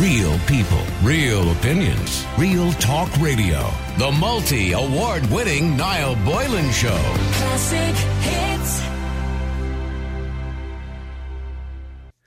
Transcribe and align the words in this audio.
Real 0.00 0.38
people, 0.40 0.82
real 1.02 1.52
opinions, 1.52 2.26
real 2.36 2.70
talk 2.72 3.10
radio. 3.16 3.72
The 3.96 4.12
multi 4.12 4.72
award 4.72 5.24
winning 5.30 5.74
Niall 5.74 6.16
Boylan 6.16 6.70
Show. 6.70 7.00
Classic 7.32 7.96
hits. 8.20 8.82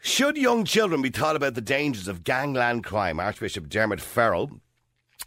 Should 0.01 0.37
young 0.37 0.65
children 0.65 1.03
be 1.03 1.11
taught 1.11 1.35
about 1.35 1.53
the 1.53 1.61
dangers 1.61 2.07
of 2.07 2.23
gangland 2.23 2.85
crime? 2.85 3.19
Archbishop 3.19 3.69
Dermot 3.69 4.01
Farrell 4.01 4.49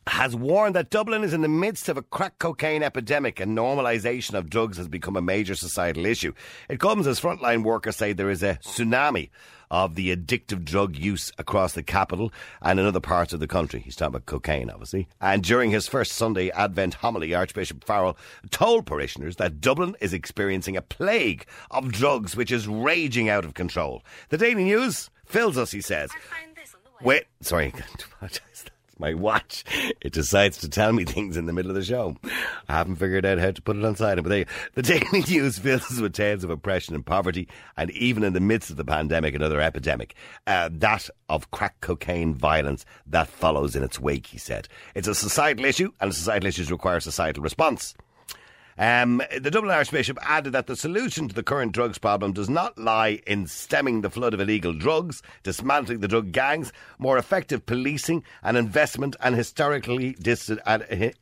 has 0.08 0.34
warned 0.34 0.74
that 0.74 0.90
Dublin 0.90 1.22
is 1.22 1.32
in 1.32 1.42
the 1.42 1.48
midst 1.48 1.88
of 1.88 1.96
a 1.96 2.02
crack 2.02 2.40
cocaine 2.40 2.82
epidemic 2.82 3.38
and 3.38 3.56
normalisation 3.56 4.34
of 4.34 4.50
drugs 4.50 4.78
has 4.78 4.88
become 4.88 5.16
a 5.16 5.22
major 5.22 5.54
societal 5.54 6.06
issue. 6.06 6.32
It 6.68 6.80
comes 6.80 7.06
as 7.06 7.20
frontline 7.20 7.62
workers 7.62 7.94
say 7.94 8.12
there 8.12 8.30
is 8.30 8.42
a 8.42 8.58
tsunami 8.64 9.30
of 9.72 9.94
the 9.94 10.14
addictive 10.14 10.64
drug 10.64 10.94
use 10.96 11.32
across 11.38 11.72
the 11.72 11.82
capital 11.82 12.30
and 12.60 12.78
in 12.78 12.86
other 12.86 13.00
parts 13.00 13.32
of 13.32 13.40
the 13.40 13.48
country. 13.48 13.80
He's 13.80 13.96
talking 13.96 14.14
about 14.14 14.26
cocaine, 14.26 14.70
obviously. 14.70 15.08
And 15.20 15.42
during 15.42 15.70
his 15.70 15.88
first 15.88 16.12
Sunday 16.12 16.50
Advent 16.50 16.94
homily, 16.94 17.34
Archbishop 17.34 17.82
Farrell 17.82 18.18
told 18.50 18.84
parishioners 18.84 19.36
that 19.36 19.62
Dublin 19.62 19.96
is 20.00 20.12
experiencing 20.12 20.76
a 20.76 20.82
plague 20.82 21.46
of 21.70 21.90
drugs 21.90 22.36
which 22.36 22.52
is 22.52 22.68
raging 22.68 23.30
out 23.30 23.46
of 23.46 23.54
control. 23.54 24.02
The 24.28 24.38
Daily 24.38 24.64
News 24.64 25.08
fills 25.24 25.56
us, 25.56 25.70
he 25.70 25.80
says. 25.80 26.10
Wait, 27.02 27.24
sorry, 27.40 27.72
my 29.02 29.12
watch. 29.12 29.64
It 30.00 30.12
decides 30.12 30.56
to 30.58 30.68
tell 30.70 30.92
me 30.92 31.04
things 31.04 31.36
in 31.36 31.44
the 31.44 31.52
middle 31.52 31.70
of 31.70 31.74
the 31.74 31.84
show. 31.84 32.16
I 32.68 32.74
haven't 32.74 32.96
figured 32.96 33.26
out 33.26 33.38
how 33.38 33.50
to 33.50 33.60
put 33.60 33.76
it 33.76 33.84
on 33.84 33.96
silent. 33.96 34.22
But 34.22 34.30
they, 34.30 34.46
the 34.74 34.82
Daily 34.82 35.20
News 35.28 35.58
fills 35.58 35.90
us 35.90 36.00
with 36.00 36.14
tales 36.14 36.44
of 36.44 36.50
oppression 36.50 36.94
and 36.94 37.04
poverty, 37.04 37.48
and 37.76 37.90
even 37.90 38.24
in 38.24 38.32
the 38.32 38.40
midst 38.40 38.70
of 38.70 38.76
the 38.76 38.84
pandemic, 38.84 39.34
another 39.34 39.60
epidemic, 39.60 40.14
uh, 40.46 40.70
that 40.72 41.10
of 41.28 41.50
crack 41.50 41.80
cocaine 41.80 42.34
violence 42.34 42.86
that 43.06 43.28
follows 43.28 43.76
in 43.76 43.82
its 43.82 44.00
wake, 44.00 44.28
he 44.28 44.38
said. 44.38 44.68
It's 44.94 45.08
a 45.08 45.14
societal 45.14 45.64
issue, 45.64 45.92
and 46.00 46.14
societal 46.14 46.48
issues 46.48 46.70
require 46.70 47.00
societal 47.00 47.42
response. 47.42 47.94
Um, 48.78 49.22
the 49.38 49.50
Dublin 49.50 49.74
Archbishop 49.74 50.18
added 50.22 50.52
that 50.52 50.66
the 50.66 50.76
solution 50.76 51.28
to 51.28 51.34
the 51.34 51.42
current 51.42 51.72
drugs 51.72 51.98
problem 51.98 52.32
does 52.32 52.48
not 52.48 52.78
lie 52.78 53.20
in 53.26 53.46
stemming 53.46 54.00
the 54.00 54.10
flood 54.10 54.32
of 54.34 54.40
illegal 54.40 54.72
drugs, 54.72 55.22
dismantling 55.42 56.00
the 56.00 56.08
drug 56.08 56.32
gangs, 56.32 56.72
more 56.98 57.18
effective 57.18 57.66
policing, 57.66 58.24
and 58.42 58.56
investment 58.56 59.14
and 59.20 59.34
historically 59.34 60.12
dis- 60.20 60.50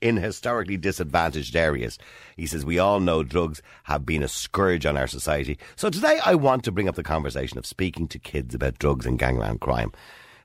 in 0.01 0.17
historically 0.17 0.77
disadvantaged 0.77 1.57
areas. 1.57 1.99
He 2.37 2.47
says 2.47 2.65
we 2.65 2.79
all 2.79 3.01
know 3.01 3.23
drugs 3.23 3.63
have 3.85 4.07
been 4.07 4.23
a 4.23 4.29
scourge 4.29 4.87
on 4.87 4.97
our 4.97 5.09
society. 5.09 5.59
So 5.77 5.91
today 5.91 6.21
I 6.25 6.37
want 6.37 6.65
to 6.65 6.73
bring 6.73 6.89
up 6.89 6.95
the 6.95 7.03
conversation 7.03 7.59
of 7.59 7.67
speaking 7.67 8.07
to 8.09 8.19
kids 8.19 8.55
about 8.55 8.79
drugs 8.79 9.07
and 9.07 9.19
gangland 9.19 9.61
crime. 9.61 9.93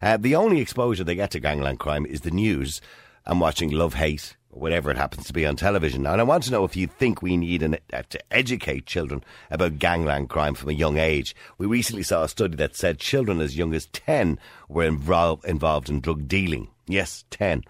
Uh, 0.02 0.18
the 0.18 0.36
only 0.36 0.60
exposure 0.60 1.04
they 1.04 1.16
get 1.16 1.32
to 1.32 1.40
gangland 1.40 1.80
crime 1.80 2.06
is 2.06 2.22
the 2.22 2.32
news 2.32 2.82
and 3.26 3.40
watching 3.40 3.72
Love 3.72 3.96
Hate 3.96 4.36
whatever 4.56 4.90
it 4.90 4.98
happens 4.98 5.28
to 5.28 5.34
be 5.34 5.46
on 5.46 5.56
television. 5.56 6.06
And 6.06 6.22
I 6.22 6.24
want 6.24 6.44
to 6.46 6.52
know 6.52 6.64
if 6.64 6.76
you 6.76 6.88
think 6.88 7.22
we 7.22 7.38
need 7.38 7.62
an, 7.62 7.78
uh, 7.94 8.04
to 8.10 8.20
educate 8.34 8.86
children 8.86 9.24
about 9.52 9.80
gangland 9.80 10.30
crime 10.30 10.56
from 10.56 10.70
a 10.70 10.74
young 10.74 10.98
age. 10.98 11.36
We 11.58 11.66
recently 11.66 12.04
saw 12.04 12.24
a 12.24 12.30
study 12.30 12.56
that 12.58 12.76
said 12.76 13.00
children 13.00 13.42
as 13.42 13.58
young 13.58 13.74
as 13.74 13.88
10 13.88 14.40
were 14.70 14.86
involved, 14.86 15.46
involved 15.46 15.90
in 15.90 16.00
drug 16.00 16.28
dealing. 16.28 16.70
Yes, 16.88 17.26
10. 17.32 17.64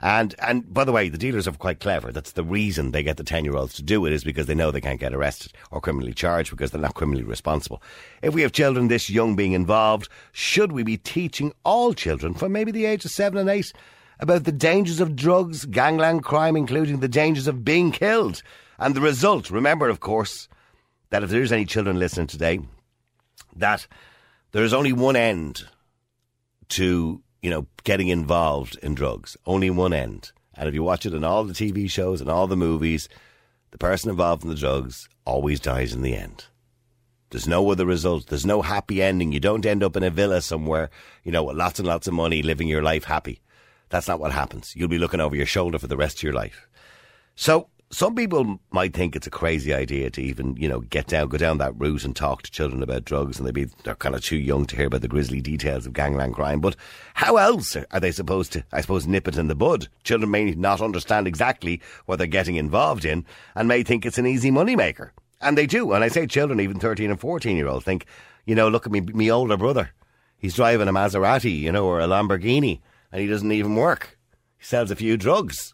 And 0.00 0.34
and 0.38 0.72
by 0.72 0.84
the 0.84 0.92
way, 0.92 1.08
the 1.08 1.16
dealers 1.16 1.48
are 1.48 1.52
quite 1.52 1.80
clever. 1.80 2.12
That's 2.12 2.32
the 2.32 2.44
reason 2.44 2.90
they 2.90 3.02
get 3.02 3.16
the 3.16 3.24
ten 3.24 3.42
year 3.46 3.56
olds 3.56 3.72
to 3.74 3.82
do 3.82 4.04
it 4.04 4.12
is 4.12 4.22
because 4.22 4.44
they 4.44 4.54
know 4.54 4.70
they 4.70 4.82
can't 4.82 5.00
get 5.00 5.14
arrested 5.14 5.54
or 5.70 5.80
criminally 5.80 6.12
charged 6.12 6.50
because 6.50 6.70
they're 6.70 6.80
not 6.80 6.92
criminally 6.92 7.24
responsible. 7.24 7.82
If 8.20 8.34
we 8.34 8.42
have 8.42 8.52
children 8.52 8.88
this 8.88 9.08
young 9.08 9.34
being 9.34 9.52
involved, 9.52 10.10
should 10.32 10.72
we 10.72 10.82
be 10.82 10.98
teaching 10.98 11.54
all 11.64 11.94
children 11.94 12.34
from 12.34 12.52
maybe 12.52 12.70
the 12.70 12.84
age 12.84 13.06
of 13.06 13.12
seven 13.12 13.38
and 13.38 13.48
eight 13.48 13.72
about 14.20 14.44
the 14.44 14.52
dangers 14.52 15.00
of 15.00 15.16
drugs, 15.16 15.64
gangland 15.64 16.24
crime, 16.24 16.56
including 16.56 17.00
the 17.00 17.08
dangers 17.08 17.46
of 17.46 17.64
being 17.64 17.92
killed. 17.92 18.42
And 18.78 18.94
the 18.94 19.00
result, 19.00 19.50
remember, 19.50 19.88
of 19.88 20.00
course, 20.00 20.48
that 21.10 21.22
if 21.22 21.30
there's 21.30 21.52
any 21.52 21.64
children 21.64 21.98
listening 21.98 22.26
today, 22.26 22.60
that 23.56 23.86
there 24.52 24.64
is 24.64 24.74
only 24.74 24.92
one 24.92 25.16
end 25.16 25.64
to, 26.70 27.22
you 27.42 27.50
know, 27.50 27.66
getting 27.84 28.08
involved 28.08 28.78
in 28.82 28.94
drugs. 28.94 29.36
Only 29.46 29.70
one 29.70 29.92
end. 29.92 30.32
And 30.54 30.68
if 30.68 30.74
you 30.74 30.82
watch 30.82 31.06
it 31.06 31.14
in 31.14 31.24
all 31.24 31.44
the 31.44 31.52
TV 31.52 31.90
shows 31.90 32.20
and 32.20 32.30
all 32.30 32.46
the 32.46 32.56
movies, 32.56 33.08
the 33.70 33.78
person 33.78 34.10
involved 34.10 34.44
in 34.44 34.50
the 34.50 34.56
drugs 34.56 35.08
always 35.24 35.60
dies 35.60 35.92
in 35.92 36.02
the 36.02 36.16
end. 36.16 36.46
There's 37.30 37.48
no 37.48 37.68
other 37.70 37.84
result. 37.84 38.28
There's 38.28 38.46
no 38.46 38.62
happy 38.62 39.02
ending. 39.02 39.32
You 39.32 39.40
don't 39.40 39.66
end 39.66 39.82
up 39.82 39.96
in 39.96 40.04
a 40.04 40.10
villa 40.10 40.40
somewhere, 40.40 40.90
you 41.24 41.32
know, 41.32 41.42
with 41.42 41.56
lots 41.56 41.80
and 41.80 41.88
lots 41.88 42.06
of 42.06 42.14
money, 42.14 42.42
living 42.42 42.68
your 42.68 42.82
life 42.82 43.04
happy. 43.04 43.40
That's 43.94 44.08
not 44.08 44.18
what 44.18 44.32
happens. 44.32 44.74
You'll 44.74 44.88
be 44.88 44.98
looking 44.98 45.20
over 45.20 45.36
your 45.36 45.46
shoulder 45.46 45.78
for 45.78 45.86
the 45.86 45.96
rest 45.96 46.16
of 46.16 46.24
your 46.24 46.32
life. 46.32 46.66
So 47.36 47.68
some 47.92 48.16
people 48.16 48.58
might 48.72 48.92
think 48.92 49.14
it's 49.14 49.28
a 49.28 49.30
crazy 49.30 49.72
idea 49.72 50.10
to 50.10 50.20
even, 50.20 50.56
you 50.56 50.68
know, 50.68 50.80
get 50.80 51.06
down, 51.06 51.28
go 51.28 51.38
down 51.38 51.58
that 51.58 51.78
route 51.78 52.04
and 52.04 52.16
talk 52.16 52.42
to 52.42 52.50
children 52.50 52.82
about 52.82 53.04
drugs, 53.04 53.38
and 53.38 53.46
they 53.46 53.52
be 53.52 53.66
they're 53.84 53.94
kind 53.94 54.16
of 54.16 54.20
too 54.20 54.36
young 54.36 54.66
to 54.66 54.74
hear 54.74 54.88
about 54.88 55.02
the 55.02 55.06
grisly 55.06 55.40
details 55.40 55.86
of 55.86 55.92
gangland 55.92 56.34
crime. 56.34 56.58
But 56.58 56.74
how 57.14 57.36
else 57.36 57.76
are 57.76 58.00
they 58.00 58.10
supposed 58.10 58.50
to, 58.54 58.64
I 58.72 58.80
suppose, 58.80 59.06
nip 59.06 59.28
it 59.28 59.38
in 59.38 59.46
the 59.46 59.54
bud? 59.54 59.86
Children 60.02 60.32
may 60.32 60.50
not 60.50 60.80
understand 60.80 61.28
exactly 61.28 61.80
what 62.06 62.16
they're 62.16 62.26
getting 62.26 62.56
involved 62.56 63.04
in, 63.04 63.24
and 63.54 63.68
may 63.68 63.84
think 63.84 64.04
it's 64.04 64.18
an 64.18 64.26
easy 64.26 64.50
money 64.50 64.74
maker, 64.74 65.12
and 65.40 65.56
they 65.56 65.66
do. 65.66 65.92
And 65.92 66.02
I 66.02 66.08
say 66.08 66.26
children, 66.26 66.58
even 66.58 66.80
thirteen 66.80 67.12
and 67.12 67.20
fourteen 67.20 67.56
year 67.56 67.68
olds, 67.68 67.84
think, 67.84 68.06
you 68.44 68.56
know, 68.56 68.68
look 68.68 68.86
at 68.86 68.92
me, 68.92 69.02
me 69.02 69.30
older 69.30 69.56
brother, 69.56 69.90
he's 70.36 70.56
driving 70.56 70.88
a 70.88 70.92
Maserati, 70.92 71.56
you 71.56 71.70
know, 71.70 71.86
or 71.86 72.00
a 72.00 72.08
Lamborghini 72.08 72.80
and 73.14 73.20
he 73.20 73.28
doesn't 73.28 73.52
even 73.52 73.76
work. 73.76 74.18
He 74.58 74.64
sells 74.64 74.90
a 74.90 74.96
few 74.96 75.16
drugs. 75.16 75.72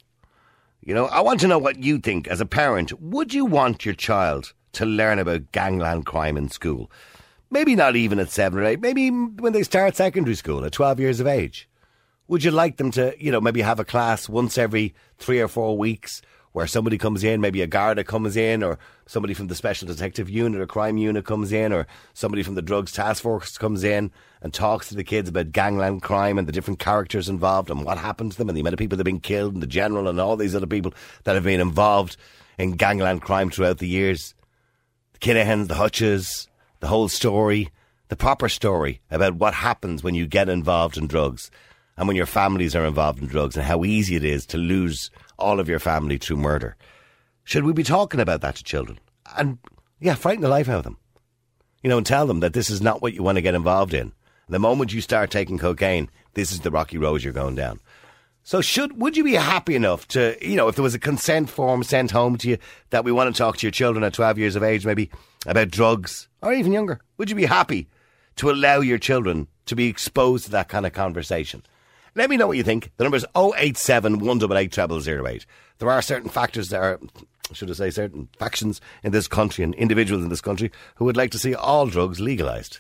You 0.83 0.93
know, 0.93 1.07
I 1.07 1.23
want 1.23 1.41
to 1.41 1.49
know 1.49 1.57
what 1.59 1.83
you 1.83 1.99
think 1.99 2.29
as 2.29 2.39
a 2.39 2.45
parent. 2.45 2.93
Would 3.01 3.33
you 3.33 3.47
want 3.47 3.87
your 3.87 3.95
child 3.95 4.53
to 4.73 4.85
learn 4.85 5.19
about 5.19 5.51
gangland 5.51 6.05
crime 6.05 6.37
in 6.37 6.51
school? 6.51 6.91
Maybe 7.51 7.75
not 7.75 7.97
even 7.97 8.19
at 8.19 8.29
seven 8.29 8.59
or 8.59 8.65
eight, 8.67 8.83
maybe 8.83 9.09
when 9.09 9.55
they 9.55 9.63
start 9.63 9.97
secondary 9.97 10.35
school 10.35 10.67
at 10.67 10.73
12 10.73 11.01
years 11.01 11.19
of 11.19 11.27
age. 11.27 11.67
Would 12.29 12.45
you 12.45 12.51
like 12.51 12.77
them 12.77 12.91
to, 12.91 13.15
you 13.19 13.33
know, 13.33 13.41
maybe 13.41 13.63
have 13.63 13.81
a 13.81 13.87
class 13.87 14.29
once 14.29 14.59
every 14.59 14.95
three 15.17 15.41
or 15.41 15.49
four 15.49 15.79
weeks 15.79 16.21
where 16.53 16.67
somebody 16.67 16.99
comes 16.99 17.23
in, 17.23 17.41
maybe 17.41 17.63
a 17.63 17.67
Garda 17.67 18.03
comes 18.03 18.37
in, 18.37 18.63
or 18.63 18.79
somebody 19.07 19.35
from 19.35 19.47
the 19.47 19.55
Special 19.55 19.87
Detective 19.87 20.29
Unit 20.29 20.61
or 20.61 20.67
Crime 20.67 20.97
Unit 20.97 21.25
comes 21.25 21.53
in, 21.53 21.73
or 21.73 21.87
somebody 22.13 22.43
from 22.43 22.57
the 22.57 22.63
Drugs 22.63 22.93
Task 22.93 23.23
Force 23.23 23.57
comes 23.57 23.85
in 23.85 24.11
and 24.43 24.53
talks 24.53 24.89
to 24.89 24.95
the 24.95 25.05
kids 25.05 25.29
about 25.29 25.53
gangland 25.53 26.03
crime 26.03 26.39
and 26.39 26.49
the 26.49 26.53
different 26.53 26.81
characters 26.81 27.29
involved 27.29 27.71
and 27.71 27.85
what 27.85 27.99
happened 27.99 28.33
to 28.33 28.39
them 28.39 28.49
and 28.49 28.57
the 28.57 28.61
amount 28.61 28.75
of 28.75 28.79
people 28.79 28.97
that 28.97 29.07
have 29.07 29.13
been 29.13 29.21
killed 29.21 29.55
and 29.55 29.63
the 29.63 29.67
general 29.67 30.09
and 30.09 30.21
all 30.21 30.37
these 30.37 30.57
other 30.57 30.67
people 30.67 30.93
that 31.25 31.35
have 31.35 31.45
been 31.45 31.61
involved 31.61 32.17
in 32.59 32.73
gangland 32.73 33.23
crime 33.23 33.51
throughout 33.51 33.79
the 33.79 33.89
years. 33.89 34.35
The 35.13 35.19
Kinahans, 35.19 35.69
the 35.69 35.75
Hutches, 35.75 36.49
the 36.81 36.89
whole 36.89 37.09
story, 37.09 37.71
the 38.09 38.17
proper 38.17 38.49
story 38.49 39.01
about 39.11 39.37
what 39.37 39.55
happens 39.55 40.03
when 40.03 40.15
you 40.15 40.27
get 40.27 40.49
involved 40.49 40.97
in 40.97 41.07
drugs 41.07 41.51
and 41.97 42.09
when 42.09 42.17
your 42.17 42.27
families 42.27 42.75
are 42.75 42.87
involved 42.87 43.21
in 43.21 43.29
drugs 43.29 43.57
and 43.57 43.65
how 43.65 43.85
easy 43.85 44.17
it 44.17 44.25
is 44.25 44.47
to 44.47 44.57
lose 44.57 45.11
all 45.41 45.61
of 45.61 45.69
your 45.69 45.79
family 45.79 46.19
through 46.19 46.37
murder. 46.37 46.77
Should 47.45 47.65
we 47.65 47.73
be 47.73 47.83
talking 47.83 48.21
about 48.21 48.41
that 48.43 48.57
to 48.57 48.65
children? 48.65 48.99
And 49.37 49.59
yeah, 50.01 50.15
frighten 50.15 50.43
the 50.43 50.49
life 50.49 50.69
out 50.69 50.79
of 50.79 50.85
them. 50.85 50.99
You 51.83 51.91
know, 51.91 51.99
and 51.99 52.07
tell 52.07 52.27
them 52.27 52.41
that 52.41 52.53
this 52.53 52.71
is 52.71 52.83
not 52.83 53.03
what 53.03 53.15
you 53.15 53.23
want 53.23 53.37
to 53.37 53.43
get 53.43 53.55
involved 53.55 53.95
in. 53.95 54.13
The 54.49 54.59
moment 54.59 54.93
you 54.93 55.01
start 55.01 55.31
taking 55.31 55.59
cocaine, 55.59 56.11
this 56.35 56.53
is 56.53 56.61
the 56.61 56.71
rocky 56.71 56.99
road 56.99 57.23
you're 57.23 57.33
going 57.33 57.55
down. 57.55 57.81
So 58.43 58.61
should 58.61 59.01
would 59.01 59.17
you 59.17 59.25
be 59.25 59.35
happy 59.35 59.77
enough 59.77 60.09
to 60.09 60.37
you 60.41 60.57
know 60.57 60.69
if 60.69 60.75
there 60.75 60.83
was 60.83 60.95
a 60.95 60.99
consent 60.99 61.51
form 61.51 61.83
sent 61.83 62.11
home 62.11 62.37
to 62.39 62.49
you 62.49 62.59
that 62.91 63.05
we 63.05 63.13
want 63.13 63.35
to 63.35 63.39
talk 63.39 63.59
to 63.59 63.67
your 63.67 63.71
children 63.71 64.03
at 64.03 64.15
12 64.15 64.39
years 64.39 64.57
of 64.57 64.63
age 64.63 64.87
maybe 64.87 65.11
about 65.47 65.71
drugs 65.71 66.29
or 66.43 66.53
even 66.53 66.73
younger 66.73 67.01
would 67.19 67.31
you 67.31 67.37
be 67.37 67.47
happy 67.47 67.89
to 68.37 68.51
allow 68.51 68.81
your 68.81 68.99
children 68.99 69.47
to 69.67 69.77
be 69.77 69.89
exposed 69.89 70.47
to 70.47 70.51
that 70.51 70.69
kind 70.69 70.87
of 70.87 70.93
conversation 70.93 71.63
let 72.15 72.31
me 72.31 72.37
know 72.37 72.47
what 72.47 72.57
you 72.57 72.63
think. 72.63 72.91
The 72.97 73.05
number 73.05 73.17
is 73.17 73.27
087 73.35 74.19
188 74.19 74.79
008. 74.79 75.47
There 75.79 75.91
are 75.91 76.03
certain 76.03 76.29
factors 76.29 76.69
that 76.71 76.81
are, 76.81 77.01
should 77.53 77.71
I 77.71 77.75
say, 77.75 77.91
certain 77.91 78.29
factions 78.39 78.81
in 79.03 79.13
this 79.13 79.29
country 79.29 79.65
and 79.65 79.75
individuals 79.75 80.23
in 80.23 80.29
this 80.29 80.41
country 80.41 80.71
who 80.97 81.05
would 81.05 81.17
like 81.17 81.31
to 81.33 81.39
see 81.39 81.55
all 81.55 81.87
drugs 81.87 82.21
legalised. 82.21 82.79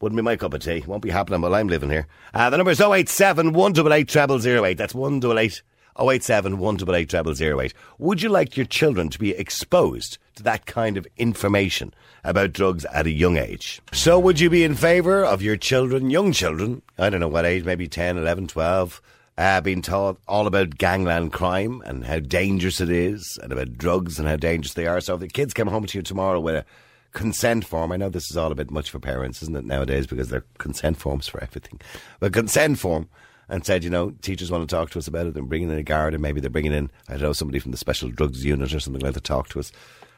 Wouldn't 0.00 0.16
be 0.16 0.22
my 0.22 0.36
cup 0.36 0.54
of 0.54 0.62
tea. 0.62 0.82
Won't 0.86 1.02
be 1.02 1.10
happening 1.10 1.42
while 1.42 1.54
I'm 1.54 1.68
living 1.68 1.90
here. 1.90 2.06
Uh, 2.32 2.48
the 2.48 2.56
number 2.56 2.70
is 2.70 2.80
087 2.80 3.52
188 3.52 4.16
008. 4.64 4.78
That's 4.78 4.94
188 4.94 5.62
087 5.98 6.58
188 6.58 7.36
0008. 7.36 7.74
Would 7.98 8.22
you 8.22 8.28
like 8.28 8.56
your 8.56 8.66
children 8.66 9.08
to 9.10 9.18
be 9.18 9.32
exposed 9.32 10.18
to 10.36 10.42
that 10.42 10.66
kind 10.66 10.96
of 10.96 11.06
information 11.16 11.94
about 12.24 12.52
drugs 12.52 12.84
at 12.86 13.06
a 13.06 13.10
young 13.10 13.36
age? 13.36 13.80
So, 13.92 14.18
would 14.18 14.40
you 14.40 14.50
be 14.50 14.64
in 14.64 14.74
favour 14.74 15.24
of 15.24 15.42
your 15.42 15.56
children, 15.56 16.10
young 16.10 16.32
children, 16.32 16.82
I 16.98 17.10
don't 17.10 17.20
know 17.20 17.28
what 17.28 17.46
age, 17.46 17.64
maybe 17.64 17.88
10, 17.88 18.18
11, 18.18 18.48
12, 18.48 19.02
uh, 19.38 19.60
being 19.60 19.82
taught 19.82 20.18
all 20.28 20.46
about 20.46 20.76
gangland 20.76 21.32
crime 21.32 21.82
and 21.84 22.04
how 22.04 22.18
dangerous 22.18 22.80
it 22.80 22.90
is, 22.90 23.38
and 23.42 23.52
about 23.52 23.78
drugs 23.78 24.18
and 24.18 24.28
how 24.28 24.36
dangerous 24.36 24.74
they 24.74 24.86
are? 24.86 25.00
So, 25.00 25.14
if 25.14 25.20
the 25.20 25.28
kids 25.28 25.54
come 25.54 25.68
home 25.68 25.86
to 25.86 25.98
you 25.98 26.02
tomorrow 26.02 26.40
with 26.40 26.56
a 26.56 26.64
consent 27.12 27.64
form. 27.64 27.92
I 27.92 27.96
know 27.96 28.08
this 28.08 28.30
is 28.30 28.36
all 28.36 28.52
a 28.52 28.54
bit 28.54 28.70
much 28.70 28.90
for 28.90 28.98
parents, 28.98 29.42
isn't 29.42 29.56
it, 29.56 29.64
nowadays, 29.64 30.06
because 30.06 30.28
they're 30.28 30.44
consent 30.58 30.96
forms 30.98 31.26
for 31.26 31.42
everything. 31.42 31.80
But 32.20 32.32
consent 32.32 32.78
form 32.78 33.08
and 33.50 33.66
said, 33.66 33.84
you 33.84 33.90
know, 33.90 34.10
teachers 34.22 34.50
want 34.50 34.66
to 34.66 34.74
talk 34.74 34.90
to 34.90 34.98
us 34.98 35.08
about 35.08 35.26
it. 35.26 35.34
They're 35.34 35.42
bringing 35.42 35.70
in 35.70 35.76
a 35.76 35.82
guard, 35.82 36.14
and 36.14 36.22
maybe 36.22 36.40
they're 36.40 36.48
bringing 36.48 36.72
in, 36.72 36.90
I 37.08 37.14
don't 37.14 37.22
know, 37.22 37.32
somebody 37.32 37.58
from 37.58 37.72
the 37.72 37.76
special 37.76 38.08
drugs 38.08 38.44
unit 38.44 38.72
or 38.72 38.80
something 38.80 39.02
like 39.02 39.14
that 39.14 39.20
to 39.24 39.28
talk 39.28 39.48
to 39.50 39.58
us, 39.58 39.72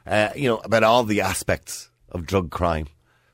uh, 0.07 0.29
you 0.37 0.49
know, 0.49 0.59
about 0.59 0.85
all 0.85 1.03
the 1.03 1.23
aspects 1.23 1.91
of 2.11 2.27
drug 2.27 2.51
crime. 2.51 2.87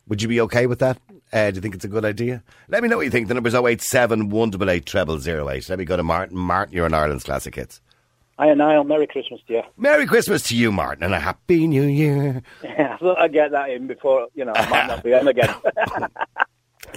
Would 0.06 0.22
you 0.22 0.28
be 0.28 0.40
okay 0.42 0.66
with 0.66 0.78
that? 0.78 0.98
Uh, 1.32 1.50
do 1.50 1.56
you 1.56 1.60
think 1.60 1.74
it's 1.74 1.84
a 1.84 1.88
good 1.88 2.04
idea? 2.04 2.42
Let 2.68 2.82
me 2.82 2.88
know 2.88 2.96
what 2.96 3.04
you 3.04 3.10
think. 3.10 3.28
The 3.28 3.34
number's 3.34 3.54
087 3.54 4.30
188 4.30 5.20
0008. 5.20 5.68
Let 5.68 5.78
me 5.78 5.84
go 5.84 5.96
to 5.96 6.02
Martin. 6.02 6.38
Martin, 6.38 6.74
you're 6.74 6.86
in 6.86 6.94
Ireland's 6.94 7.24
Classic 7.24 7.54
Hits. 7.54 7.82
Hi, 8.38 8.54
Niall. 8.54 8.84
Merry 8.84 9.08
Christmas 9.08 9.40
to 9.48 9.54
you. 9.54 9.62
Merry 9.76 10.06
Christmas 10.06 10.42
to 10.44 10.56
you, 10.56 10.70
Martin, 10.70 11.02
and 11.02 11.12
a 11.12 11.18
Happy 11.18 11.66
New 11.66 11.82
Year. 11.82 12.42
Yeah, 12.62 12.94
I 12.94 12.96
thought 12.98 13.18
I'd 13.18 13.32
get 13.32 13.50
that 13.50 13.70
in 13.70 13.88
before, 13.88 14.28
you 14.34 14.44
know, 14.44 14.52
I 14.54 14.68
might 14.68 14.86
not 14.86 15.02
be 15.02 15.12
on 15.12 15.26
again. 15.26 15.52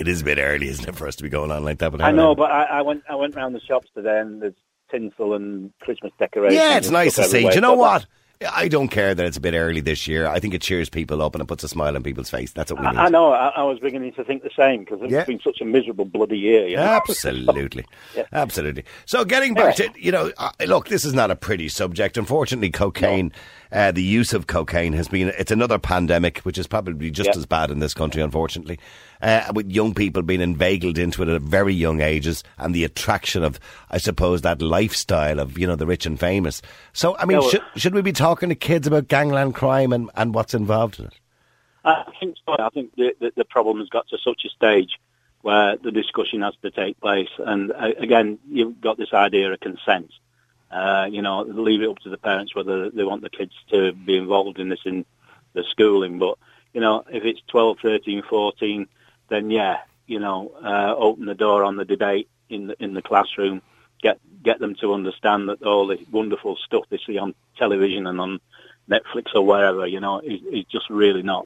It 0.01 0.07
is 0.07 0.21
a 0.21 0.25
bit 0.25 0.37
early, 0.39 0.67
isn't 0.67 0.87
it, 0.89 0.95
for 0.95 1.07
us 1.07 1.15
to 1.17 1.23
be 1.23 1.29
going 1.29 1.51
on 1.51 1.63
like 1.63 1.77
that? 1.79 1.91
But 1.91 2.01
I 2.01 2.11
know, 2.11 2.35
but 2.35 2.51
I, 2.51 2.63
I 2.63 2.81
went 2.81 3.03
I 3.09 3.15
went 3.15 3.35
round 3.35 3.53
the 3.55 3.59
shops 3.61 3.87
today 3.95 4.19
and 4.19 4.41
there's 4.41 4.53
tinsel 4.89 5.33
and 5.35 5.71
Christmas 5.79 6.11
decorations. 6.19 6.55
Yeah, 6.59 6.77
it's 6.77 6.89
nice 6.89 7.15
to 7.15 7.23
see. 7.23 7.47
Do 7.47 7.53
you 7.55 7.61
know 7.61 7.75
what? 7.75 8.05
I 8.51 8.67
don't 8.69 8.87
care 8.87 9.13
that 9.13 9.23
it's 9.23 9.37
a 9.37 9.39
bit 9.39 9.53
early 9.53 9.81
this 9.81 10.07
year. 10.07 10.25
I 10.25 10.39
think 10.39 10.55
it 10.55 10.63
cheers 10.63 10.89
people 10.89 11.21
up 11.21 11.35
and 11.35 11.43
it 11.43 11.45
puts 11.45 11.63
a 11.63 11.67
smile 11.67 11.95
on 11.95 12.01
people's 12.01 12.31
face. 12.31 12.51
That's 12.51 12.71
what 12.71 12.81
we 12.81 12.87
need. 12.89 12.97
I, 12.97 13.05
I 13.05 13.09
know. 13.09 13.31
I, 13.31 13.49
I 13.49 13.61
was 13.63 13.77
beginning 13.77 14.13
to 14.13 14.23
think 14.23 14.41
the 14.41 14.49
same 14.57 14.79
because 14.79 14.99
it's 15.03 15.11
Yeah. 15.13 15.23
been 15.25 15.39
such 15.43 15.61
a 15.61 15.65
miserable 15.65 16.05
bloody 16.05 16.39
year. 16.39 16.67
You 16.67 16.77
know? 16.77 16.81
Absolutely. 16.81 17.85
Yeah. 18.15 18.23
Absolutely. 18.33 18.83
So 19.05 19.23
getting 19.25 19.53
back 19.53 19.75
to, 19.75 19.89
you 19.95 20.11
know, 20.11 20.31
uh, 20.39 20.49
look, 20.65 20.87
this 20.89 21.05
is 21.05 21.13
not 21.13 21.29
a 21.29 21.35
pretty 21.35 21.69
subject. 21.69 22.17
Unfortunately, 22.17 22.71
cocaine, 22.71 23.31
uh, 23.71 23.91
the 23.91 24.03
use 24.03 24.33
of 24.33 24.47
cocaine 24.47 24.93
has 24.93 25.07
been, 25.07 25.29
it's 25.37 25.51
another 25.51 25.79
pandemic, 25.79 26.39
which 26.39 26.57
is 26.57 26.67
probably 26.67 27.09
just 27.11 27.27
Yeah. 27.27 27.37
as 27.37 27.45
bad 27.45 27.71
in 27.71 27.79
this 27.79 27.93
country, 27.93 28.21
unfortunately. 28.21 28.79
Uh, 29.21 29.51
with 29.53 29.69
young 29.69 29.93
people 29.93 30.21
being 30.23 30.41
inveigled 30.41 30.97
into 30.97 31.21
it 31.21 31.29
at 31.29 31.41
very 31.41 31.73
young 31.73 32.01
ages 32.01 32.43
and 32.57 32.73
the 32.73 32.83
attraction 32.83 33.43
of, 33.43 33.59
I 33.89 33.97
suppose, 33.97 34.41
that 34.41 34.61
lifestyle 34.61 35.39
of, 35.39 35.57
you 35.57 35.67
know, 35.67 35.75
the 35.75 35.85
rich 35.85 36.05
and 36.05 36.19
famous. 36.19 36.61
So, 36.93 37.15
I 37.17 37.25
mean, 37.25 37.37
well- 37.39 37.49
should, 37.49 37.61
should 37.75 37.93
we 37.93 38.01
be 38.01 38.11
talking 38.13 38.49
to 38.49 38.55
kids 38.55 38.87
about 38.87 39.07
gangland 39.07 39.55
crime 39.55 39.93
and, 39.93 40.09
and 40.15 40.33
what's 40.33 40.53
involved 40.53 40.99
in 40.99 41.05
it? 41.05 41.13
I 41.83 42.03
think 42.19 42.35
so. 42.45 42.55
I 42.59 42.69
think 42.69 42.95
the, 42.95 43.15
the, 43.19 43.31
the 43.37 43.45
problem 43.45 43.79
has 43.79 43.89
got 43.89 44.07
to 44.09 44.17
such 44.23 44.41
a 44.45 44.49
stage 44.49 44.99
where 45.41 45.77
the 45.77 45.91
discussion 45.91 46.41
has 46.41 46.53
to 46.61 46.69
take 46.69 46.99
place. 46.99 47.29
And 47.39 47.71
uh, 47.71 47.93
again, 47.97 48.37
you've 48.47 48.79
got 48.81 48.97
this 48.97 49.13
idea 49.13 49.51
of 49.51 49.59
consent. 49.59 50.11
Uh, 50.71 51.07
you 51.09 51.21
know, 51.21 51.41
leave 51.41 51.81
it 51.81 51.89
up 51.89 51.99
to 51.99 52.09
the 52.09 52.17
parents 52.17 52.55
whether 52.55 52.89
they 52.89 53.03
want 53.03 53.21
the 53.21 53.29
kids 53.29 53.53
to 53.69 53.91
be 53.91 54.15
involved 54.17 54.59
in 54.59 54.69
this 54.69 54.79
in 54.85 55.05
the 55.53 55.63
schooling. 55.63 56.17
But, 56.17 56.37
you 56.73 56.79
know, 56.79 57.03
if 57.11 57.25
it's 57.25 57.41
12, 57.47 57.79
13, 57.81 58.23
14, 58.23 58.87
then 59.29 59.51
yeah, 59.51 59.79
you 60.07 60.19
know, 60.19 60.51
uh, 60.63 60.95
open 60.97 61.25
the 61.25 61.35
door 61.35 61.63
on 61.63 61.75
the 61.75 61.85
debate 61.85 62.29
in 62.49 62.67
the, 62.67 62.83
in 62.83 62.93
the 62.93 63.01
classroom. 63.01 63.61
Get 64.01 64.19
get 64.43 64.59
them 64.59 64.75
to 64.75 64.93
understand 64.93 65.49
that 65.49 65.61
all 65.61 65.87
the 65.87 65.99
wonderful 66.11 66.55
stuff 66.55 66.85
they 66.89 66.99
see 67.05 67.17
on 67.17 67.35
television 67.57 68.07
and 68.07 68.19
on 68.19 68.39
Netflix 68.89 69.35
or 69.35 69.45
wherever, 69.45 69.85
you 69.85 69.99
know, 69.99 70.19
is, 70.19 70.41
is 70.51 70.65
just 70.65 70.89
really 70.89 71.21
not 71.21 71.45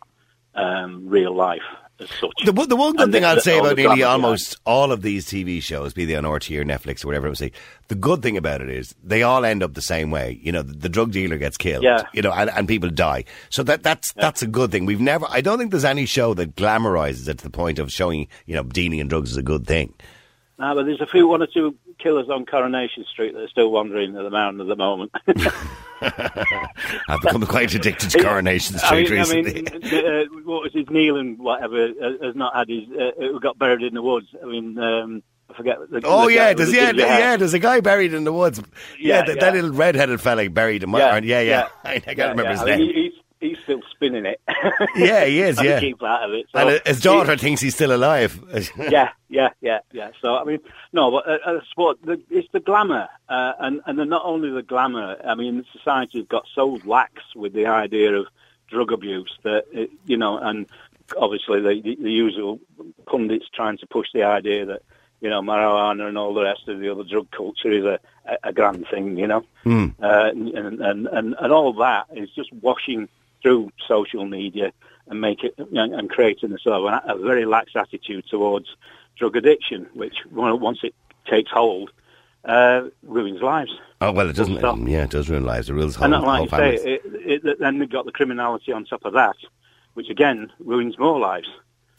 um, 0.54 1.10
real 1.10 1.33
life 1.33 1.63
as 2.00 2.09
such. 2.19 2.31
The, 2.45 2.51
one- 2.51 2.69
the 2.69 2.75
one 2.75 2.94
good 2.94 3.03
And 3.03 3.12
thing 3.13 3.24
I'd 3.25 3.38
the- 3.38 3.42
say 3.42 3.57
about 3.59 3.77
nearly 3.77 4.03
almost 4.03 4.57
all 4.65 4.92
of 4.92 5.01
these 5.01 5.25
TV 5.27 5.62
shows, 5.62 5.94
be 5.94 6.06
they 6.06 6.15
on 6.15 6.24
RTE 6.24 6.57
or 6.59 6.63
Netflix 6.65 7.03
or 7.03 7.07
whatever 7.07 7.27
it 7.27 7.30
was, 7.30 7.39
say, 7.39 7.51
the 7.88 7.95
good 7.95 8.21
thing 8.21 8.36
about 8.38 8.62
it 8.62 8.69
is 8.69 8.94
they 9.03 9.24
all 9.24 9.45
end 9.45 9.62
up 9.63 9.74
the 9.74 9.81
same 9.81 10.12
way. 10.12 10.39
You 10.42 10.51
know, 10.51 10.62
the, 10.62 10.74
the 10.74 10.89
drug 10.89 11.12
dealer 11.12 11.38
gets 11.38 11.57
killed, 11.57 11.83
Yeah. 11.83 12.03
you 12.13 12.21
know, 12.21 12.31
and, 12.31 12.50
and 12.50 12.68
people 12.68 12.89
die. 12.89 13.25
So 13.50 13.63
that 13.63 13.83
that's 13.83 14.12
that's 14.13 14.42
a 14.42 14.47
good 14.47 14.71
thing. 14.71 14.86
We've 14.86 15.00
never, 15.01 15.25
I 15.30 15.42
don't 15.42 15.57
think 15.59 15.71
there's 15.71 15.86
any 15.86 16.06
show 16.06 16.33
that 16.33 16.56
glamorizes 16.56 17.27
it 17.27 17.38
to 17.39 17.44
the 17.44 17.50
point 17.50 17.80
of 17.80 17.92
showing, 17.92 18.27
you 18.45 18.56
know, 18.56 18.63
dealing 18.63 19.00
in 19.00 19.07
drugs 19.07 19.31
is 19.31 19.38
a 19.38 19.44
good 19.44 19.65
thing. 19.68 19.94
No, 20.57 20.74
but 20.74 20.86
there's 20.86 21.01
a 21.01 21.06
few, 21.07 21.27
one 21.27 21.42
or 21.42 21.47
two 21.47 21.75
killers 22.00 22.30
on 22.30 22.45
Coronation 22.45 23.03
Street 23.12 23.33
that 23.33 23.42
are 23.42 23.47
still 23.50 23.71
wandering 23.71 24.15
at 24.15 24.24
the 24.24 24.30
mountain 24.30 24.62
at 24.62 24.68
the 24.68 24.75
moment. 24.77 25.12
I've 27.07 27.21
become 27.21 27.45
quite 27.45 27.74
addicted 27.74 28.09
to 28.12 28.19
Coronation 28.24 28.77
Street 28.77 29.12
I 29.12 29.12
mean, 29.33 29.45
recently. 29.45 29.68
I 29.74 29.77
mean, 30.01 30.06
uh, 30.06 30.24
what 30.44 30.63
was 30.63 30.74
his 30.74 30.89
Neil 30.89 31.18
and 31.18 31.38
whatever 31.39 31.86
uh, 31.86 32.25
has 32.25 32.36
not 32.36 32.56
had 32.56 32.69
his, 32.69 32.83
uh, 32.92 33.38
got 33.39 33.57
buried 33.57 33.83
in 33.83 33.94
the 33.94 34.01
woods. 34.01 34.27
I 34.42 34.45
mean, 34.45 34.77
um, 34.80 35.24
I 35.50 35.53
forget. 35.56 35.77
The, 35.89 36.01
Oh 36.03 36.25
the 36.27 36.33
yeah, 36.33 36.53
there's 36.53 36.71
the 36.71 36.75
yeah, 36.77 36.92
yeah. 36.95 37.38
There's 37.38 37.53
a 37.53 37.59
guy 37.59 37.80
buried 37.80 38.13
in 38.13 38.24
the 38.24 38.33
woods. 38.33 38.59
Yeah, 39.00 39.19
Yeah, 39.19 39.25
that, 39.25 39.36
yeah. 39.36 39.42
that 39.42 39.53
little 39.53 39.71
red-headed 39.71 40.19
fella 40.21 40.50
buried 40.50 40.83
in 40.83 40.89
my 40.89 41.00
Yeah, 41.00 41.18
yeah, 41.19 41.39
yeah. 41.42 41.50
yeah. 41.50 41.68
I, 41.92 41.94
I 41.95 42.00
can't 42.00 42.18
remember 42.38 42.51
his 42.51 42.62
I 42.62 42.65
name. 42.65 42.80
mean, 42.80 42.94
he- 42.94 43.01
he's, 43.03 43.13
he's 43.51 43.57
still 43.63 43.81
spinning 43.95 44.25
it. 44.25 44.39
Yeah, 44.95 45.25
he 45.25 45.42
is, 45.42 45.62
yeah. 45.63 45.80
keep 45.80 46.01
out 46.03 46.24
of 46.30 46.33
it. 46.33 46.45
So 46.53 46.59
and 46.59 46.81
his 46.86 47.01
daughter 47.01 47.38
thinks 47.38 47.62
he's 47.62 47.75
still 47.75 47.94
alive. 47.95 48.39
yeah, 48.77 49.09
yeah, 49.30 49.50
yeah, 49.62 49.80
yeah. 49.92 50.12
So 50.21 50.36
I 50.36 50.44
mean, 50.44 50.59
no, 50.94 51.12
but 51.12 51.27
uh, 51.27 51.38
uh, 51.45 51.59
sport. 51.69 51.97
The, 52.03 52.21
it's 52.30 52.47
the 52.51 52.59
glamour, 52.59 53.07
uh, 53.30 53.53
and 53.59 53.81
and 53.86 53.97
not 54.09 54.24
only 54.25 54.50
the 54.51 54.63
glamour. 54.63 55.18
I 55.25 55.36
mean, 55.36 55.65
society's 55.74 56.25
got 56.27 56.45
so 56.53 56.80
lax 56.86 57.13
with 57.36 57.53
the 57.53 57.65
idea 57.68 58.13
of 58.15 58.27
drug 58.69 58.92
abuse 58.92 59.38
that 59.44 59.65
it, 59.71 59.89
you 60.06 60.18
know, 60.18 60.38
and 60.38 60.65
obviously 61.18 61.62
the, 61.62 61.95
the 62.01 62.12
usual 62.12 62.59
pundits 63.06 63.45
trying 63.53 63.77
to 63.77 63.88
push 63.88 64.07
the 64.13 64.24
idea 64.24 64.65
that 64.65 64.81
you 65.21 65.30
know 65.30 65.42
marijuana 65.42 66.07
and 66.07 66.18
all 66.18 66.33
the 66.33 66.44
rest 66.44 66.68
of 66.68 66.80
the 66.80 66.89
other 66.89 67.03
drug 67.03 67.30
culture 67.31 67.71
is 67.71 67.83
a 67.86 68.00
a, 68.25 68.50
a 68.50 68.53
grand 68.53 68.88
thing, 68.89 69.18
you 69.18 69.27
know, 69.27 69.44
Hmm. 69.63 69.88
uh, 70.01 70.30
and, 70.31 70.50
and 70.50 71.07
and 71.07 71.36
and 71.39 71.51
all 71.53 71.74
that 71.74 72.07
is 72.15 72.30
just 72.31 72.51
washing 72.53 73.07
through 73.45 73.71
social 73.88 74.25
media 74.25 74.74
and 75.07 75.21
make 75.21 75.44
it 75.44 75.53
and, 75.59 76.09
creating 76.09 76.51
a 76.51 76.57
sort 76.57 76.81
of 76.81 76.86
a, 76.86 77.13
a 77.13 77.18
very 77.19 77.45
lax 77.45 77.74
attitude 77.75 78.25
towards 78.27 78.75
drug 79.19 79.36
addiction, 79.36 79.88
which 79.94 80.15
once 80.31 80.80
it 80.81 80.95
takes 81.30 81.51
hold, 81.51 81.92
uh, 82.45 82.86
ruins 83.03 83.44
lives. 83.44 83.69
Oh 84.01 84.12
well, 84.12 84.27
it 84.27 84.36
doesn't. 84.36 84.57
Stop. 84.57 84.80
Yeah, 84.81 85.03
it 85.03 85.12
does 85.12 85.30
ruin 85.30 85.45
lives. 85.45 85.69
It 85.69 85.74
ruins 85.74 85.95
whole, 85.95 86.06
and 86.06 86.12
not 86.12 86.24
like 86.24 86.38
whole 86.38 86.45
you 86.45 86.50
families. 86.50 86.81
say, 86.81 86.94
it, 86.94 87.45
it, 87.45 87.59
then 87.59 87.77
we've 87.77 87.89
got 87.89 88.06
the 88.06 88.12
criminality 88.12 88.71
on 88.71 88.83
top 88.83 89.06
of 89.06 89.13
that, 89.13 89.36
which 89.94 90.09
again 90.09 90.51
ruins 90.57 90.97
more 90.97 91.19
lives. 91.19 91.47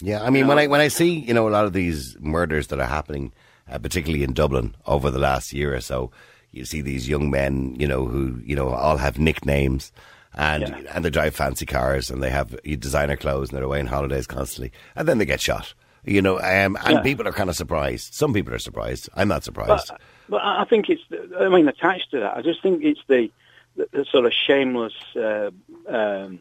yeah, 0.00 0.24
I 0.24 0.30
mean, 0.30 0.48
when 0.48 0.58
I 0.58 0.66
when 0.66 0.80
I 0.80 0.88
see 0.88 1.20
you 1.20 1.32
know 1.32 1.48
a 1.48 1.50
lot 1.50 1.64
of 1.64 1.72
these 1.72 2.16
murders 2.18 2.66
that 2.68 2.80
are 2.80 2.86
happening, 2.86 3.32
uh, 3.70 3.78
particularly 3.78 4.24
in 4.24 4.32
Dublin 4.32 4.74
over 4.84 5.12
the 5.12 5.20
last 5.20 5.52
year 5.52 5.76
or 5.76 5.80
so, 5.80 6.10
you 6.50 6.64
see 6.64 6.80
these 6.80 7.08
young 7.08 7.30
men, 7.30 7.76
you 7.78 7.86
know, 7.86 8.04
who 8.04 8.40
you 8.44 8.56
know 8.56 8.70
all 8.70 8.96
have 8.96 9.16
nicknames. 9.16 9.92
And 10.36 10.62
Yeah. 10.68 10.92
and 10.94 11.04
they 11.04 11.10
drive 11.10 11.34
fancy 11.34 11.64
cars 11.66 12.10
and 12.10 12.22
they 12.22 12.30
have 12.30 12.54
designer 12.78 13.16
clothes 13.16 13.48
and 13.48 13.56
they're 13.56 13.64
away 13.64 13.80
on 13.80 13.86
holidays 13.86 14.26
constantly 14.26 14.70
and 14.94 15.08
then 15.08 15.16
they 15.18 15.24
get 15.24 15.40
shot, 15.40 15.72
you 16.04 16.20
know. 16.20 16.36
Um, 16.38 16.76
and 16.84 16.96
Yeah. 16.96 17.00
people 17.02 17.26
are 17.26 17.32
kind 17.32 17.48
of 17.48 17.56
surprised. 17.56 18.12
Some 18.14 18.34
people 18.34 18.52
are 18.52 18.58
surprised. 18.58 19.08
I'm 19.14 19.28
not 19.28 19.44
surprised. 19.44 19.88
But, 19.88 20.00
but 20.28 20.36
I 20.42 20.62
I 20.62 20.64
think 20.66 20.90
it's, 20.90 21.02
I 21.40 21.48
mean, 21.48 21.68
attached 21.68 22.10
to 22.10 22.20
that, 22.20 22.36
I 22.36 22.42
just 22.42 22.62
think 22.62 22.84
it's 22.84 23.00
the, 23.08 23.30
the, 23.76 23.88
the 23.92 24.04
sort 24.04 24.26
of 24.26 24.32
shameless, 24.32 24.92
uh, 25.16 25.50
um, 25.88 26.40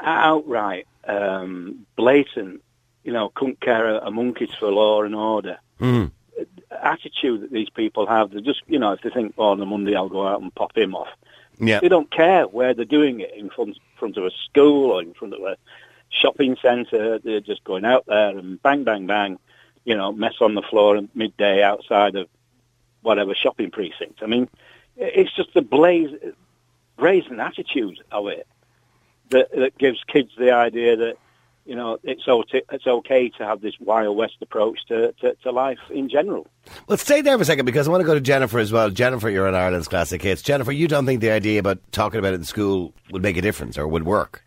outright, 0.00 0.86
um, 1.06 1.86
blatant, 1.96 2.62
you 3.04 3.12
know, 3.12 3.30
couldn't 3.34 3.60
care 3.60 3.96
a, 3.96 4.06
a 4.06 4.10
monkey's 4.10 4.54
for 4.58 4.70
law 4.70 5.02
and 5.02 5.14
order 5.14 5.58
Mm. 5.80 6.10
attitude 6.82 7.40
that 7.42 7.50
these 7.52 7.70
people 7.70 8.06
have. 8.06 8.30
They 8.30 8.40
just, 8.42 8.62
you 8.66 8.78
know, 8.78 8.92
if 8.92 9.00
they 9.02 9.10
think, 9.10 9.34
oh, 9.38 9.50
on 9.50 9.60
a 9.60 9.66
Monday 9.66 9.94
I'll 9.96 10.08
go 10.08 10.26
out 10.26 10.40
and 10.42 10.54
pop 10.54 10.76
him 10.76 10.94
off. 10.94 11.08
Yeah. 11.60 11.80
They 11.80 11.88
don't 11.88 12.10
care 12.10 12.44
where 12.44 12.74
they're 12.74 12.84
doing 12.84 13.20
it, 13.20 13.32
in 13.36 13.50
front, 13.50 13.78
front 13.98 14.16
of 14.16 14.24
a 14.24 14.30
school 14.48 14.92
or 14.92 15.02
in 15.02 15.14
front 15.14 15.34
of 15.34 15.42
a 15.42 15.56
shopping 16.08 16.56
centre. 16.60 17.18
They're 17.18 17.40
just 17.40 17.62
going 17.64 17.84
out 17.84 18.06
there 18.06 18.36
and 18.36 18.60
bang, 18.62 18.84
bang, 18.84 19.06
bang, 19.06 19.38
you 19.84 19.96
know, 19.96 20.10
mess 20.12 20.34
on 20.40 20.54
the 20.54 20.62
floor 20.62 20.96
at 20.96 21.14
midday 21.14 21.62
outside 21.62 22.16
of 22.16 22.28
whatever 23.02 23.34
shopping 23.34 23.70
precinct. 23.70 24.22
I 24.22 24.26
mean, 24.26 24.48
it's 24.96 25.34
just 25.34 25.54
the 25.54 25.62
blaze, 25.62 26.10
brazen 26.96 27.40
attitude 27.40 28.00
of 28.10 28.28
it 28.28 28.46
that, 29.28 29.50
that 29.52 29.78
gives 29.78 30.02
kids 30.04 30.32
the 30.38 30.52
idea 30.52 30.96
that, 30.96 31.16
you 31.70 31.76
know, 31.76 31.98
it's, 32.02 32.26
okay, 32.26 32.62
it's 32.72 32.86
okay 32.88 33.28
to 33.28 33.46
have 33.46 33.60
this 33.60 33.74
Wild 33.78 34.16
West 34.16 34.38
approach 34.40 34.80
to, 34.88 35.12
to, 35.20 35.36
to 35.36 35.52
life 35.52 35.78
in 35.88 36.08
general. 36.08 36.48
Well, 36.88 36.98
stay 36.98 37.20
there 37.20 37.38
for 37.38 37.42
a 37.42 37.44
second 37.44 37.64
because 37.64 37.86
I 37.86 37.92
want 37.92 38.00
to 38.00 38.06
go 38.06 38.14
to 38.14 38.20
Jennifer 38.20 38.58
as 38.58 38.72
well. 38.72 38.90
Jennifer, 38.90 39.30
you're 39.30 39.46
in 39.46 39.54
Ireland's 39.54 39.86
classic 39.86 40.20
hits. 40.20 40.42
Jennifer, 40.42 40.72
you 40.72 40.88
don't 40.88 41.06
think 41.06 41.20
the 41.20 41.30
idea 41.30 41.60
about 41.60 41.78
talking 41.92 42.18
about 42.18 42.32
it 42.32 42.40
in 42.40 42.44
school 42.44 42.92
would 43.12 43.22
make 43.22 43.36
a 43.36 43.40
difference 43.40 43.78
or 43.78 43.86
would 43.86 44.02
work? 44.02 44.42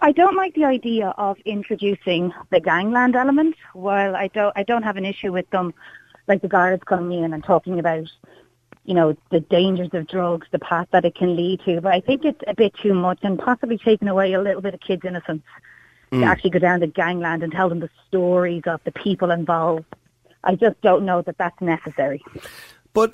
I 0.00 0.12
don't 0.12 0.34
like 0.34 0.54
the 0.54 0.64
idea 0.64 1.08
of 1.18 1.36
introducing 1.44 2.32
the 2.48 2.60
gangland 2.60 3.16
element. 3.16 3.56
While 3.74 4.16
I 4.16 4.28
don't, 4.28 4.54
I 4.56 4.62
don't 4.62 4.82
have 4.82 4.96
an 4.96 5.04
issue 5.04 5.32
with 5.32 5.50
them, 5.50 5.74
like 6.26 6.40
the 6.40 6.48
guards 6.48 6.84
coming 6.84 7.22
in 7.22 7.34
and 7.34 7.44
talking 7.44 7.78
about, 7.78 8.08
you 8.86 8.94
know, 8.94 9.14
the 9.30 9.40
dangers 9.40 9.90
of 9.92 10.06
drugs, 10.06 10.46
the 10.52 10.58
path 10.58 10.88
that 10.92 11.04
it 11.04 11.16
can 11.16 11.36
lead 11.36 11.60
to. 11.66 11.82
But 11.82 11.92
I 11.92 12.00
think 12.00 12.24
it's 12.24 12.42
a 12.46 12.54
bit 12.54 12.72
too 12.82 12.94
much 12.94 13.18
and 13.20 13.38
possibly 13.38 13.76
taking 13.76 14.08
away 14.08 14.32
a 14.32 14.40
little 14.40 14.62
bit 14.62 14.72
of 14.72 14.80
kids' 14.80 15.04
innocence 15.04 15.42
Mm. 16.12 16.20
to 16.20 16.26
actually 16.26 16.50
go 16.50 16.58
down 16.60 16.80
to 16.80 16.86
gangland 16.86 17.42
and 17.42 17.52
tell 17.52 17.68
them 17.68 17.80
the 17.80 17.90
stories 18.06 18.62
of 18.66 18.80
the 18.84 18.92
people 18.92 19.30
involved. 19.30 19.84
I 20.44 20.54
just 20.54 20.80
don't 20.80 21.04
know 21.04 21.22
that 21.22 21.36
that's 21.36 21.60
necessary. 21.60 22.22
But 22.92 23.12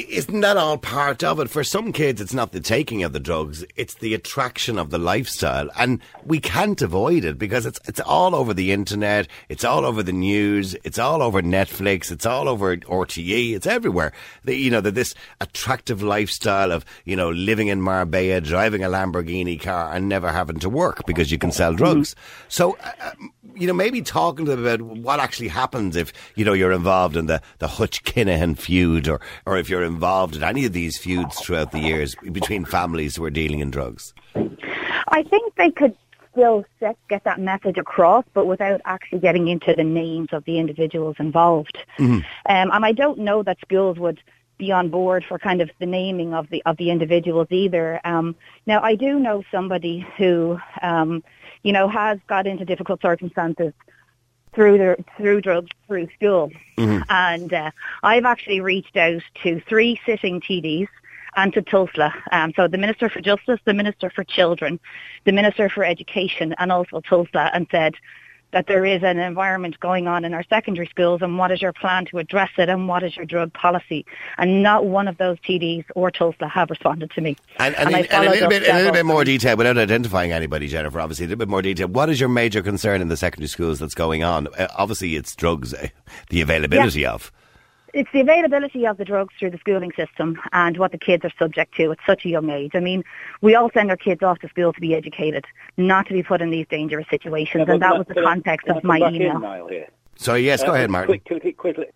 isn't 0.00 0.40
that 0.40 0.56
all 0.56 0.78
part 0.78 1.24
of 1.24 1.40
it? 1.40 1.50
For 1.50 1.64
some 1.64 1.92
kids, 1.92 2.20
it's 2.20 2.34
not 2.34 2.52
the 2.52 2.60
taking 2.60 3.02
of 3.02 3.12
the 3.12 3.20
drugs; 3.20 3.64
it's 3.76 3.94
the 3.94 4.14
attraction 4.14 4.78
of 4.78 4.90
the 4.90 4.98
lifestyle, 4.98 5.68
and 5.76 6.00
we 6.24 6.40
can't 6.40 6.80
avoid 6.82 7.24
it 7.24 7.38
because 7.38 7.66
it's 7.66 7.80
it's 7.86 8.00
all 8.00 8.34
over 8.34 8.52
the 8.52 8.72
internet, 8.72 9.28
it's 9.48 9.64
all 9.64 9.84
over 9.84 10.02
the 10.02 10.12
news, 10.12 10.74
it's 10.84 10.98
all 10.98 11.22
over 11.22 11.42
Netflix, 11.42 12.10
it's 12.10 12.26
all 12.26 12.48
over 12.48 12.76
RTE, 12.76 13.54
it's 13.54 13.66
everywhere. 13.66 14.12
The, 14.44 14.54
you 14.56 14.70
know, 14.70 14.80
that 14.80 14.94
this 14.94 15.14
attractive 15.40 16.02
lifestyle 16.02 16.72
of 16.72 16.84
you 17.04 17.16
know 17.16 17.30
living 17.30 17.68
in 17.68 17.80
Marbella, 17.80 18.40
driving 18.40 18.84
a 18.84 18.88
Lamborghini 18.88 19.60
car, 19.60 19.92
and 19.92 20.08
never 20.08 20.30
having 20.30 20.58
to 20.60 20.70
work 20.70 21.06
because 21.06 21.30
you 21.32 21.38
can 21.38 21.52
sell 21.52 21.74
drugs. 21.74 22.14
So. 22.48 22.76
Uh, 22.82 23.12
you 23.56 23.66
know, 23.66 23.72
maybe 23.72 24.02
talking 24.02 24.44
to 24.44 24.54
them 24.54 24.66
about 24.66 24.82
what 24.82 25.18
actually 25.18 25.48
happens 25.48 25.96
if, 25.96 26.12
you 26.34 26.44
know, 26.44 26.52
you're 26.52 26.72
involved 26.72 27.16
in 27.16 27.26
the, 27.26 27.40
the 27.58 27.68
Hutch 27.68 28.04
Kinahan 28.04 28.56
feud 28.58 29.08
or, 29.08 29.20
or 29.46 29.56
if 29.56 29.70
you're 29.70 29.82
involved 29.86 30.36
in 30.36 30.42
any 30.42 30.64
of 30.64 30.72
these 30.72 30.98
feuds 30.98 31.38
throughout 31.40 31.72
the 31.72 31.78
years 31.78 32.14
between 32.32 32.64
families 32.64 33.16
who 33.16 33.24
are 33.24 33.30
dealing 33.30 33.60
in 33.60 33.70
drugs. 33.70 34.12
I 35.08 35.22
think 35.22 35.54
they 35.54 35.70
could 35.70 35.96
still 36.32 36.64
set, 36.78 36.98
get 37.08 37.24
that 37.24 37.40
message 37.40 37.78
across, 37.78 38.24
but 38.34 38.46
without 38.46 38.82
actually 38.84 39.20
getting 39.20 39.48
into 39.48 39.72
the 39.74 39.84
names 39.84 40.28
of 40.32 40.44
the 40.44 40.58
individuals 40.58 41.16
involved. 41.18 41.78
Um, 42.48 42.70
and 42.74 42.84
I 42.84 42.92
don't 42.92 43.20
know 43.20 43.42
that 43.42 43.58
schools 43.60 43.98
would 43.98 44.20
be 44.58 44.72
on 44.72 44.88
board 44.88 45.24
for 45.24 45.38
kind 45.38 45.60
of 45.60 45.70
the 45.78 45.86
naming 45.86 46.34
of 46.34 46.48
the 46.50 46.62
of 46.64 46.76
the 46.76 46.90
individuals 46.90 47.48
either. 47.50 48.00
Um, 48.04 48.34
now, 48.66 48.80
I 48.82 48.94
do 48.94 49.18
know 49.18 49.42
somebody 49.50 50.06
who, 50.16 50.58
um, 50.82 51.22
you 51.62 51.72
know, 51.72 51.88
has 51.88 52.18
got 52.26 52.46
into 52.46 52.64
difficult 52.64 53.02
circumstances 53.02 53.72
through 54.56 54.78
their 54.78 54.96
through 55.16 55.42
drugs 55.42 55.70
through 55.86 56.08
school, 56.16 56.50
and 57.10 57.52
uh, 57.52 57.70
I've 58.02 58.24
actually 58.24 58.60
reached 58.60 58.96
out 58.96 59.22
to 59.42 59.60
three 59.68 60.00
sitting 60.04 60.40
TDs 60.40 60.88
and 61.36 61.52
to 61.52 61.62
Tusla. 61.62 62.10
Um, 62.32 62.52
so 62.56 62.66
the 62.66 62.78
Minister 62.78 63.10
for 63.10 63.20
Justice, 63.20 63.60
the 63.66 63.74
Minister 63.74 64.08
for 64.10 64.24
Children, 64.24 64.80
the 65.24 65.32
Minister 65.32 65.68
for 65.68 65.84
Education, 65.84 66.54
and 66.58 66.72
also 66.72 67.02
Tusla, 67.02 67.50
and 67.52 67.66
said 67.70 67.94
that 68.52 68.66
there 68.66 68.84
is 68.84 69.02
an 69.02 69.18
environment 69.18 69.78
going 69.80 70.06
on 70.06 70.24
in 70.24 70.34
our 70.34 70.44
secondary 70.44 70.86
schools 70.86 71.22
and 71.22 71.38
what 71.38 71.50
is 71.50 71.60
your 71.60 71.72
plan 71.72 72.06
to 72.06 72.18
address 72.18 72.50
it 72.58 72.68
and 72.68 72.88
what 72.88 73.02
is 73.02 73.16
your 73.16 73.26
drug 73.26 73.52
policy? 73.52 74.06
And 74.38 74.62
not 74.62 74.86
one 74.86 75.08
of 75.08 75.18
those 75.18 75.38
TDs 75.40 75.84
or 75.94 76.10
Tusla 76.10 76.50
have 76.50 76.70
responded 76.70 77.10
to 77.12 77.20
me. 77.20 77.36
And, 77.58 77.74
and, 77.76 77.94
I 77.94 78.00
in, 78.00 78.06
and 78.06 78.26
a 78.26 78.30
little 78.30 78.48
bit, 78.48 78.68
a 78.68 78.74
little 78.74 78.92
bit 78.92 79.06
more 79.06 79.24
detail, 79.24 79.56
without 79.56 79.78
identifying 79.78 80.32
anybody, 80.32 80.68
Jennifer. 80.68 81.00
Obviously, 81.00 81.26
a 81.26 81.28
little 81.28 81.38
bit 81.38 81.48
more 81.48 81.62
detail. 81.62 81.88
What 81.88 82.08
is 82.08 82.20
your 82.20 82.28
major 82.28 82.62
concern 82.62 83.00
in 83.00 83.08
the 83.08 83.16
secondary 83.16 83.48
schools 83.48 83.78
that's 83.78 83.94
going 83.94 84.22
on? 84.22 84.48
Uh, 84.58 84.68
obviously, 84.76 85.16
it's 85.16 85.34
drugs, 85.34 85.74
uh, 85.74 85.88
the 86.30 86.40
availability 86.40 87.04
of. 87.04 87.32
It's 87.96 88.12
the 88.12 88.20
availability 88.20 88.86
of 88.86 88.98
the 88.98 89.06
drugs 89.06 89.32
through 89.38 89.52
the 89.52 89.56
schooling 89.56 89.90
system 89.96 90.38
and 90.52 90.76
what 90.76 90.92
the 90.92 90.98
kids 90.98 91.24
are 91.24 91.32
subject 91.38 91.74
to 91.76 91.92
at 91.92 91.98
such 92.06 92.26
a 92.26 92.28
young 92.28 92.50
age. 92.50 92.72
I 92.74 92.80
mean, 92.80 93.02
we 93.40 93.54
all 93.54 93.70
send 93.72 93.88
our 93.88 93.96
kids 93.96 94.22
off 94.22 94.38
to 94.40 94.48
school 94.50 94.74
to 94.74 94.80
be 94.82 94.94
educated, 94.94 95.46
not 95.78 96.06
to 96.08 96.12
be 96.12 96.22
put 96.22 96.42
in 96.42 96.50
these 96.50 96.66
dangerous 96.68 97.06
situations. 97.08 97.64
Yeah, 97.66 97.72
and 97.72 97.80
but 97.80 97.88
that 97.88 97.96
was 97.96 98.06
the 98.06 98.20
context 98.20 98.68
of 98.68 98.84
my 98.84 98.98
email. 98.98 99.66
Here? 99.68 99.88
So, 100.16 100.34
yes, 100.34 100.62
go 100.62 100.72
Uh, 100.72 100.74
ahead, 100.74 100.90
Martin. 100.90 101.08
Quick, 101.08 101.24
quickly, 101.24 101.52
quickly. 101.52 101.86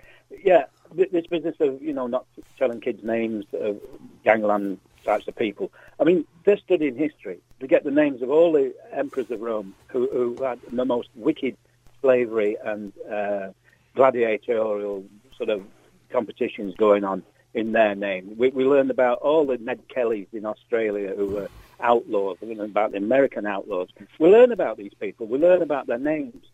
Yeah, 0.42 0.64
this 0.94 1.26
business 1.26 1.56
of 1.60 1.82
you 1.82 1.92
know 1.92 2.06
not 2.06 2.24
telling 2.56 2.80
kids 2.80 3.04
names 3.04 3.44
of 3.52 3.78
gangland 4.24 4.78
types 5.04 5.28
of 5.28 5.36
people. 5.36 5.70
I 6.00 6.04
mean, 6.04 6.24
they're 6.44 6.56
studying 6.56 6.96
history. 6.96 7.40
They 7.58 7.66
get 7.66 7.84
the 7.84 7.90
names 7.90 8.22
of 8.22 8.30
all 8.30 8.52
the 8.52 8.72
emperors 8.90 9.30
of 9.30 9.42
Rome 9.42 9.74
who, 9.88 10.08
who 10.10 10.42
had 10.42 10.60
the 10.72 10.86
most 10.86 11.10
wicked 11.14 11.58
slavery 12.00 12.56
and 12.64 12.90
uh, 13.06 13.48
gladiatorial 13.94 15.04
sort 15.36 15.50
of 15.50 15.62
competitions 16.10 16.74
going 16.76 17.04
on 17.04 17.22
in 17.54 17.72
their 17.72 17.94
name. 17.94 18.36
We, 18.36 18.50
we 18.50 18.64
learned 18.64 18.90
about 18.90 19.18
all 19.18 19.46
the 19.46 19.58
Ned 19.58 19.80
Kellys 19.88 20.28
in 20.32 20.44
Australia 20.46 21.14
who 21.16 21.26
were 21.26 21.48
outlaws. 21.80 22.38
We 22.40 22.54
learned 22.54 22.70
about 22.70 22.92
the 22.92 22.98
American 22.98 23.46
outlaws. 23.46 23.88
We 24.18 24.28
learn 24.30 24.52
about 24.52 24.76
these 24.76 24.94
people. 24.94 25.26
We 25.26 25.38
learn 25.38 25.62
about 25.62 25.86
their 25.86 25.98
names. 25.98 26.44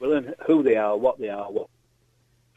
We 0.00 0.08
learn 0.08 0.34
who 0.46 0.62
they 0.62 0.76
are, 0.76 0.96
what 0.96 1.18
they 1.18 1.30
are, 1.30 1.50
what. 1.50 1.68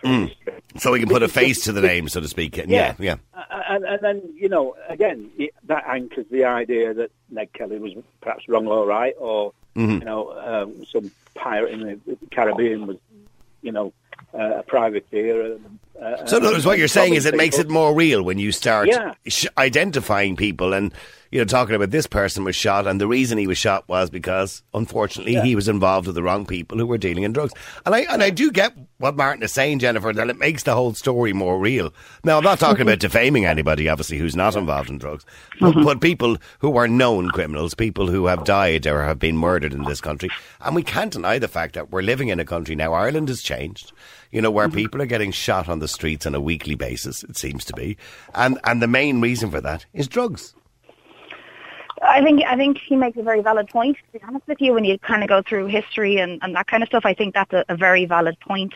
history. 0.04 0.54
So 0.78 0.92
we 0.92 1.00
can 1.00 1.10
put 1.10 1.24
a 1.24 1.28
face 1.28 1.64
to 1.64 1.72
the 1.72 1.82
name, 1.82 2.08
so 2.10 2.20
to 2.20 2.28
speak. 2.28 2.58
Yeah, 2.58 2.94
yeah. 3.00 3.16
And, 3.50 3.84
and 3.84 4.00
then, 4.02 4.22
you 4.36 4.50
know, 4.50 4.76
again, 4.90 5.32
it, 5.38 5.54
that 5.64 5.86
anchors 5.88 6.26
the 6.30 6.46
idea 6.46 6.94
that 6.94 7.12
Ned 7.30 7.52
Kelly 7.54 7.80
was 7.80 7.94
perhaps 8.22 8.48
wrong 8.48 8.68
or 8.68 8.86
right, 8.86 9.16
or, 9.18 9.54
you 9.76 10.00
know, 10.00 10.32
um, 10.32 10.86
some 10.86 11.12
pirate 11.36 11.74
in 11.74 12.02
the 12.06 12.18
Caribbean 12.32 12.88
was, 12.88 12.98
you 13.62 13.72
know, 13.72 13.94
uh, 14.34 14.60
a 14.60 14.64
privateer. 14.64 15.54
Uh, 16.02 16.26
So, 16.28 16.38
in 16.38 16.44
other 16.46 16.54
words, 16.56 16.66
what 16.66 16.78
you're 16.78 16.88
saying 16.88 17.16
is 17.16 17.26
it 17.26 17.30
robbing 17.30 17.38
makes 17.40 17.58
it 17.60 17.70
more 17.70 17.94
real 17.94 18.22
when 18.24 18.38
you 18.38 18.52
start 18.52 18.88
Yeah. 18.88 19.14
sh- 19.28 19.48
identifying 19.58 20.36
people 20.36 20.74
and, 20.74 20.94
you 21.32 21.40
know, 21.40 21.46
talking 21.46 21.74
about 21.76 21.90
this 21.90 22.06
person 22.06 22.44
was 22.44 22.56
shot 22.56 22.86
and 22.86 23.02
the 23.02 23.08
reason 23.08 23.40
he 23.40 23.48
was 23.48 23.58
shot 23.58 23.84
was 23.90 24.12
because, 24.12 24.62
unfortunately, 24.76 25.36
he 25.42 25.56
was 25.56 25.68
involved 25.68 26.06
with 26.06 26.16
the 26.16 26.22
wrong 26.22 26.46
people 26.46 26.78
who 26.78 26.86
were 26.86 27.00
dealing 27.00 27.24
in 27.24 27.34
drugs. 27.34 27.54
And 27.86 27.96
I, 27.96 28.02
and 28.12 28.22
I 28.22 28.30
do 28.30 28.52
get 28.52 28.74
what 29.00 29.16
Martin 29.18 29.42
is 29.42 29.52
saying, 29.52 29.80
Jennifer, 29.80 30.14
that 30.14 30.30
it 30.30 30.38
makes 30.38 30.64
the 30.64 30.76
whole 30.76 30.94
story 30.94 31.34
more 31.34 31.58
real. 31.60 31.92
Now, 32.24 32.38
I'm 32.38 32.44
not 32.44 32.60
talking 32.60 32.84
about 32.84 33.00
defaming 33.00 33.46
anybody, 33.48 33.90
obviously, 33.90 34.20
who's 34.20 34.36
not 34.36 34.56
involved 34.56 34.90
in 34.92 35.00
drugs, 35.00 35.26
but, 35.60 35.74
but 35.84 36.00
people 36.00 36.38
who 36.60 36.78
are 36.78 36.88
known 36.88 37.32
criminals, 37.32 37.74
people 37.74 38.06
who 38.08 38.28
have 38.28 38.44
died 38.44 38.86
or 38.86 39.04
have 39.04 39.18
been 39.18 39.36
murdered 39.38 39.74
in 39.74 39.84
this 39.86 40.00
country. 40.02 40.30
And 40.62 40.76
we 40.76 40.84
can't 40.84 41.12
deny 41.12 41.40
the 41.40 41.48
fact 41.48 41.74
that 41.74 41.90
we're 41.92 42.04
living 42.04 42.30
in 42.30 42.40
a 42.40 42.46
country 42.46 42.76
now, 42.76 42.94
Ireland 42.94 43.30
has 43.30 43.42
changed 43.42 43.92
you 44.32 44.42
know, 44.42 44.52
where 44.52 44.68
mm-hmm. 44.68 44.78
people 44.78 45.02
are 45.02 45.08
getting 45.08 45.32
shot 45.32 45.70
on 45.70 45.80
the 45.80 45.88
streets 45.88 46.26
on 46.26 46.36
a 46.36 46.42
weekly 46.42 46.76
basis, 46.76 47.24
it 47.24 47.38
seems 47.38 47.66
to 47.66 47.74
be. 47.74 47.98
And 48.34 48.60
and 48.64 48.82
the 48.82 48.88
main 48.88 49.22
reason 49.22 49.52
for 49.52 49.62
that 49.62 49.86
is 49.94 50.08
drugs. 50.08 50.54
I 52.18 52.24
think 52.24 52.42
I 52.44 52.56
think 52.56 52.80
he 52.80 52.96
makes 52.96 53.16
a 53.18 53.22
very 53.22 53.42
valid 53.44 53.68
point. 53.70 53.96
To 53.98 54.20
be 54.20 54.26
honest 54.28 54.48
with 54.48 54.60
you, 54.60 54.74
when 54.74 54.84
you 54.84 54.98
kind 54.98 55.22
of 55.22 55.30
go 55.30 55.44
through 55.48 55.68
history 55.68 56.18
and, 56.18 56.40
and 56.42 56.56
that 56.56 56.66
kind 56.66 56.82
of 56.82 56.88
stuff, 56.90 57.06
I 57.06 57.14
think 57.14 57.36
that's 57.36 57.54
a, 57.54 57.64
a 57.70 57.76
very 57.78 58.06
valid 58.06 58.40
point. 58.40 58.74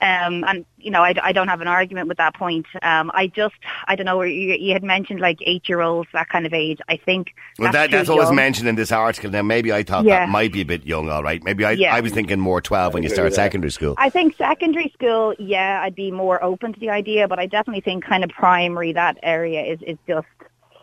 Um, 0.00 0.44
and 0.46 0.64
you 0.78 0.90
know, 0.92 1.02
I, 1.02 1.14
I 1.22 1.32
don't 1.32 1.48
have 1.48 1.60
an 1.60 1.66
argument 1.68 2.06
with 2.06 2.18
that 2.18 2.34
point. 2.34 2.66
Um, 2.82 3.10
I 3.12 3.26
just 3.26 3.56
I 3.88 3.96
don't 3.96 4.06
know. 4.06 4.22
You, 4.22 4.54
you 4.54 4.72
had 4.72 4.84
mentioned 4.84 5.18
like 5.20 5.38
eight 5.42 5.68
year 5.68 5.80
olds, 5.80 6.08
that 6.12 6.28
kind 6.28 6.46
of 6.46 6.54
age. 6.54 6.78
I 6.88 6.96
think 6.96 7.34
Well, 7.58 7.72
that, 7.72 7.90
that's 7.90 8.08
what 8.08 8.18
was 8.18 8.28
young. 8.28 8.36
mentioned 8.36 8.68
in 8.68 8.76
this 8.76 8.92
article. 8.92 9.30
Now, 9.30 9.42
maybe 9.42 9.72
I 9.72 9.82
thought 9.82 10.04
Yeah. 10.04 10.20
that 10.20 10.28
might 10.28 10.52
be 10.52 10.60
a 10.60 10.64
bit 10.64 10.86
young, 10.86 11.10
all 11.10 11.24
right. 11.24 11.42
Maybe 11.42 11.64
I, 11.64 11.72
Yeah. 11.72 11.94
I 11.94 12.00
was 12.00 12.12
thinking 12.12 12.38
more 12.38 12.60
12 12.60 12.94
when 12.94 13.02
you 13.02 13.08
start 13.08 13.24
with 13.24 13.32
that. 13.32 13.42
secondary 13.46 13.72
school. 13.72 13.94
I 13.98 14.10
think 14.10 14.36
secondary 14.36 14.90
school, 14.94 15.34
yeah, 15.40 15.80
I'd 15.82 15.96
be 15.96 16.10
more 16.12 16.42
open 16.42 16.72
to 16.72 16.78
the 16.80 16.90
idea, 16.90 17.26
but 17.26 17.38
I 17.40 17.46
definitely 17.46 17.80
think 17.82 18.04
kind 18.04 18.22
of 18.22 18.30
primary 18.30 18.92
that 18.92 19.18
area 19.24 19.62
is 19.64 19.80
is 19.82 19.98
just. 20.06 20.26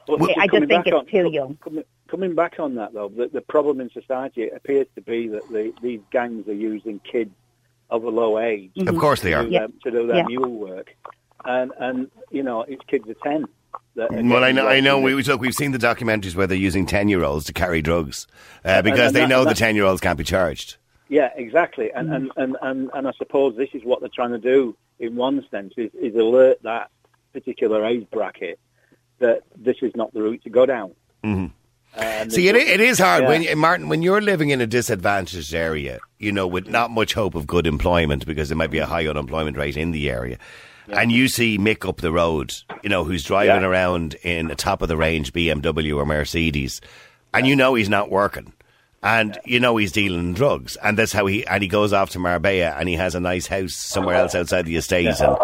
But- 0.07 0.19
but 0.19 0.29
I 0.31 0.45
just 0.45 0.51
coming 0.51 0.69
think 0.69 0.85
back 0.85 0.93
it's 0.93 1.11
too 1.11 1.29
young. 1.31 1.57
Coming, 1.57 1.83
coming 2.07 2.35
back 2.35 2.59
on 2.59 2.75
that, 2.75 2.93
though, 2.93 3.09
the, 3.09 3.27
the 3.27 3.41
problem 3.41 3.81
in 3.81 3.89
society 3.91 4.43
it 4.43 4.53
appears 4.55 4.87
to 4.95 5.01
be 5.01 5.27
that 5.27 5.47
the, 5.49 5.73
these 5.81 5.99
gangs 6.11 6.47
are 6.47 6.53
using 6.53 6.99
kids 6.99 7.31
of 7.89 8.03
a 8.03 8.09
low 8.09 8.39
age 8.39 8.71
mm-hmm. 8.77 8.87
Of 8.87 8.97
course 8.97 9.21
they 9.21 9.33
are. 9.33 9.43
to 9.43 9.49
do, 9.49 9.53
Yeah. 9.53 9.67
their, 9.67 9.91
to 9.91 9.99
do 9.99 10.07
their 10.07 10.17
Yeah. 10.17 10.25
mule 10.27 10.49
work, 10.49 10.95
and 11.45 11.71
and 11.79 12.11
you 12.31 12.43
know 12.43 12.61
it's 12.63 12.83
kids 12.87 13.07
of 13.09 13.19
ten. 13.21 13.45
Well, 13.95 14.43
I 14.43 14.51
know. 14.51 14.67
I 14.67 14.79
know. 14.79 14.99
We, 14.99 15.15
we 15.15 15.23
look, 15.23 15.41
we've 15.41 15.53
seen 15.53 15.71
the 15.71 15.77
documentaries 15.79 16.35
where 16.35 16.45
they're 16.47 16.57
using 16.57 16.85
ten-year-olds 16.85 17.45
to 17.45 17.53
carry 17.53 17.81
drugs 17.81 18.27
uh, 18.63 18.81
because 18.81 19.07
and 19.07 19.15
they 19.15 19.19
that- 19.21 19.29
know 19.29 19.43
the 19.45 19.53
ten-year-olds 19.55 20.01
can't 20.01 20.17
be 20.17 20.23
charged. 20.23 20.77
Yeah, 21.09 21.29
exactly. 21.35 21.91
And, 21.93 22.09
mm-hmm. 22.09 22.15
and, 22.15 22.31
and, 22.35 22.57
and, 22.61 22.89
and 22.93 23.07
I 23.07 23.11
suppose 23.17 23.55
this 23.55 23.69
is 23.73 23.83
what 23.83 24.01
they're 24.01 24.09
trying 24.13 24.31
to 24.31 24.39
do 24.39 24.75
in 24.99 25.15
one 25.15 25.45
sense 25.49 25.73
is, 25.77 25.89
is 25.93 26.15
alert 26.15 26.61
that 26.63 26.91
particular 27.31 27.85
age 27.85 28.05
bracket 28.11 28.59
that 29.19 29.41
this 29.55 29.77
is 29.81 29.91
not 29.95 30.13
the 30.13 30.21
route 30.21 30.43
to 30.43 30.49
go 30.49 30.65
down. 30.65 30.91
Mhm. 31.23 31.51
And 31.95 32.31
See, 32.31 32.47
it, 32.47 32.55
it 32.55 32.79
is 32.79 32.99
hard 32.99 33.23
Yeah. 33.23 33.29
when 33.29 33.57
Martin 33.57 33.89
when 33.89 34.01
you're 34.03 34.21
living 34.21 34.49
in 34.51 34.61
a 34.61 34.67
disadvantaged 34.67 35.53
area, 35.53 35.99
you 36.19 36.31
know, 36.31 36.45
with 36.45 36.67
not 36.67 36.91
much 36.91 37.13
hope 37.13 37.33
of 37.33 37.47
good 37.47 37.65
employment 37.65 38.25
because 38.25 38.49
there 38.49 38.57
might 38.57 38.69
be 38.71 38.77
a 38.79 38.85
high 38.85 39.07
unemployment 39.07 39.57
rate 39.57 39.77
in 39.77 39.91
the 39.91 40.09
area, 40.09 40.37
and 40.89 41.11
you 41.11 41.27
see 41.27 41.57
Mick 41.57 41.87
up 41.87 41.97
the 42.01 42.11
road, 42.11 42.53
you 42.83 42.89
know, 42.89 43.03
who's 43.03 43.23
driving 43.23 43.61
Yeah. 43.61 43.67
around 43.67 44.15
in 44.21 44.51
a 44.51 44.55
top 44.55 44.81
of 44.83 44.89
the 44.89 44.97
range 44.97 45.33
BMW 45.33 45.97
or 45.97 46.05
Mercedes, 46.05 46.81
and 47.33 47.47
you 47.47 47.55
know 47.55 47.73
he's 47.73 47.89
not 47.89 48.11
working. 48.11 48.53
And 49.03 49.37
you 49.45 49.59
know 49.59 49.77
he's 49.77 49.91
dealing 49.91 50.19
in 50.19 50.33
drugs, 50.33 50.75
and 50.83 50.97
that's 50.97 51.13
how 51.13 51.27
he 51.27 51.45
and 51.47 51.61
he 51.63 51.69
goes 51.69 51.93
off 51.93 52.09
to 52.11 52.19
Marbella, 52.19 52.75
and 52.77 52.89
he 52.89 52.95
has 52.95 53.15
a 53.15 53.19
nice 53.19 53.47
house 53.47 53.73
somewhere 53.75 54.15
else 54.15 54.33
outside 54.35 54.65
the 54.65 54.75
estate, 54.75 55.05
and 55.07 55.15
so, 55.15 55.37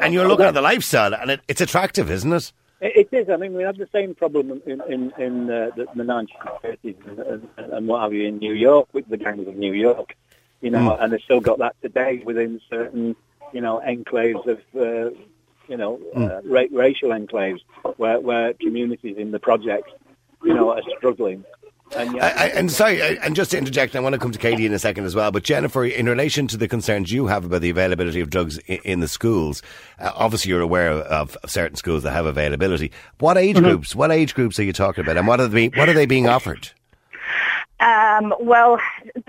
and 0.00 0.14
you're 0.14 0.28
looking 0.28 0.46
at 0.46 0.54
the 0.54 0.60
lifestyle, 0.62 1.12
and 1.14 1.30
it, 1.32 1.40
it's 1.48 1.60
attractive, 1.60 2.08
isn't 2.10 2.32
it? 2.32 2.52
It, 2.80 3.08
is. 3.12 3.28
I 3.28 3.36
mean, 3.36 3.54
we 3.54 3.64
had 3.64 3.76
the 3.76 3.88
same 3.92 4.14
problem 4.14 4.62
in 4.64 4.80
in, 4.82 5.12
in 5.18 5.50
uh, 5.50 5.70
the, 5.76 5.86
the 5.96 6.04
1930s 6.04 7.06
and, 7.08 7.48
and, 7.56 7.72
and 7.72 7.88
what 7.88 8.02
have 8.02 8.12
you 8.12 8.28
in 8.28 8.38
New 8.38 8.52
York 8.52 8.88
with 8.92 9.08
the 9.08 9.16
gangs 9.16 9.48
of 9.48 9.56
New 9.56 9.72
York, 9.72 10.14
you 10.60 10.70
know, 10.70 10.96
and 10.96 11.12
they've 11.12 11.20
still 11.20 11.40
got 11.40 11.58
that 11.58 11.74
today 11.82 12.22
within 12.24 12.60
certain, 12.70 13.16
you 13.52 13.60
know, 13.60 13.82
enclaves 13.84 14.46
of, 14.46 14.60
uh, 14.76 15.10
you 15.66 15.76
know, 15.76 16.00
uh, 16.14 16.40
ra- 16.44 16.70
racial 16.70 17.10
enclaves 17.10 17.60
where 17.96 18.20
where 18.20 18.54
communities 18.54 19.16
in 19.18 19.32
the 19.32 19.40
projects, 19.40 19.90
you 20.44 20.54
know, 20.54 20.70
are 20.70 20.82
struggling 20.98 21.44
And 21.96 22.20
I, 22.20 22.28
I, 22.28 22.46
and 22.48 22.70
sorry, 22.70 23.02
I, 23.02 23.06
and 23.24 23.34
just 23.34 23.50
to 23.52 23.58
interject, 23.58 23.96
I 23.96 24.00
want 24.00 24.12
to 24.12 24.18
come 24.18 24.30
to 24.30 24.38
Katie 24.38 24.66
in 24.66 24.72
a 24.72 24.78
second 24.78 25.04
as 25.04 25.14
well. 25.14 25.30
But 25.30 25.42
Jennifer, 25.42 25.84
in 25.84 26.06
relation 26.06 26.46
to 26.48 26.56
the 26.56 26.68
concerns 26.68 27.10
you 27.10 27.26
have 27.26 27.44
about 27.44 27.62
the 27.62 27.70
availability 27.70 28.20
of 28.20 28.30
drugs 28.30 28.58
in, 28.66 28.78
in 28.84 29.00
the 29.00 29.08
schools, 29.08 29.62
uh, 29.98 30.12
obviously 30.14 30.50
you're 30.50 30.60
aware 30.60 30.90
of, 30.90 31.36
of 31.36 31.50
certain 31.50 31.76
schools 31.76 32.02
that 32.02 32.12
have 32.12 32.26
availability. 32.26 32.92
What 33.18 33.38
age 33.38 33.56
groups? 33.56 33.94
What 33.94 34.10
age 34.10 34.34
groups 34.34 34.58
are 34.58 34.64
you 34.64 34.72
talking 34.72 35.02
about, 35.02 35.16
and 35.16 35.26
what 35.26 35.40
are 35.40 35.48
they? 35.48 35.68
What 35.68 35.88
are 35.88 35.94
they 35.94 36.06
being 36.06 36.28
offered? 36.28 36.70
Um, 37.80 38.34
well, 38.40 38.80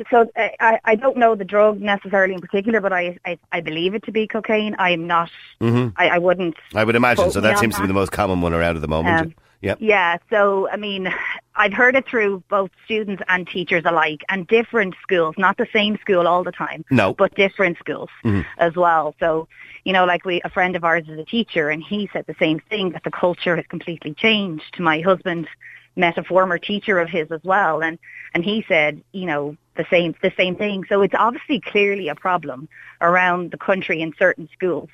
so 0.09 0.29
uh, 0.35 0.47
I, 0.59 0.79
I 0.83 0.95
don't 0.95 1.17
know 1.17 1.35
the 1.35 1.45
drug 1.45 1.79
necessarily 1.79 2.33
in 2.33 2.41
particular, 2.41 2.81
but 2.81 2.91
I, 2.91 3.17
I, 3.23 3.37
I 3.51 3.61
believe 3.61 3.93
it 3.93 4.03
to 4.03 4.11
be 4.11 4.27
cocaine. 4.27 4.75
I'm 4.79 5.05
not. 5.05 5.29
I, 5.61 5.91
I 5.97 6.17
wouldn't. 6.17 6.55
I 6.73 6.83
would 6.83 6.95
imagine 6.95 7.29
so. 7.29 7.41
That 7.41 7.55
on 7.55 7.59
seems 7.59 7.75
to 7.75 7.81
be 7.81 7.87
the 7.87 7.93
most 7.93 8.11
common 8.11 8.41
one 8.41 8.53
around 8.53 8.75
at 8.75 8.81
the 8.81 8.87
moment. 8.87 9.21
Um, 9.21 9.35
yep. 9.61 9.77
Yeah, 9.79 10.17
so 10.31 10.67
I 10.69 10.77
mean, 10.77 11.13
I've 11.59 11.73
heard 11.73 11.97
it 11.97 12.07
through 12.07 12.41
both 12.49 12.71
students 12.85 13.21
and 13.27 13.45
teachers 13.45 13.83
alike, 13.85 14.21
and 14.29 14.47
different 14.47 14.95
schools, 15.03 15.35
not 15.37 15.57
the 15.57 15.67
same 15.73 15.97
school 15.97 16.25
all 16.25 16.41
the 16.41 16.53
time, 16.53 16.85
No. 16.89 17.13
but 17.13 17.35
different 17.35 17.77
schools 17.79 18.09
mm-hmm. 18.23 18.41
as 18.59 18.75
well. 18.77 19.13
So, 19.19 19.49
you 19.83 19.91
know, 19.91 20.05
like 20.05 20.23
we, 20.23 20.41
a 20.45 20.49
friend 20.49 20.77
of 20.77 20.85
ours 20.85 21.03
is 21.09 21.19
a 21.19 21.25
teacher, 21.25 21.69
and 21.69 21.83
he 21.83 22.09
said 22.13 22.25
the 22.27 22.35
same 22.39 22.61
thing 22.69 22.91
that 22.91 23.03
the 23.03 23.11
culture 23.11 23.57
has 23.57 23.65
completely 23.67 24.13
changed. 24.13 24.79
My 24.79 25.01
husband 25.01 25.49
met 25.97 26.17
a 26.17 26.23
former 26.23 26.57
teacher 26.57 26.97
of 26.97 27.09
his 27.09 27.29
as 27.29 27.41
well, 27.43 27.83
and 27.83 27.99
and 28.33 28.45
he 28.45 28.63
said, 28.69 29.01
you 29.11 29.25
know, 29.25 29.57
the 29.75 29.85
same 29.89 30.15
the 30.21 30.31
same 30.37 30.55
thing. 30.55 30.85
So 30.87 31.01
it's 31.01 31.15
obviously 31.17 31.59
clearly 31.59 32.07
a 32.07 32.15
problem 32.15 32.69
around 33.01 33.51
the 33.51 33.57
country 33.57 34.01
in 34.01 34.13
certain 34.17 34.47
schools. 34.53 34.89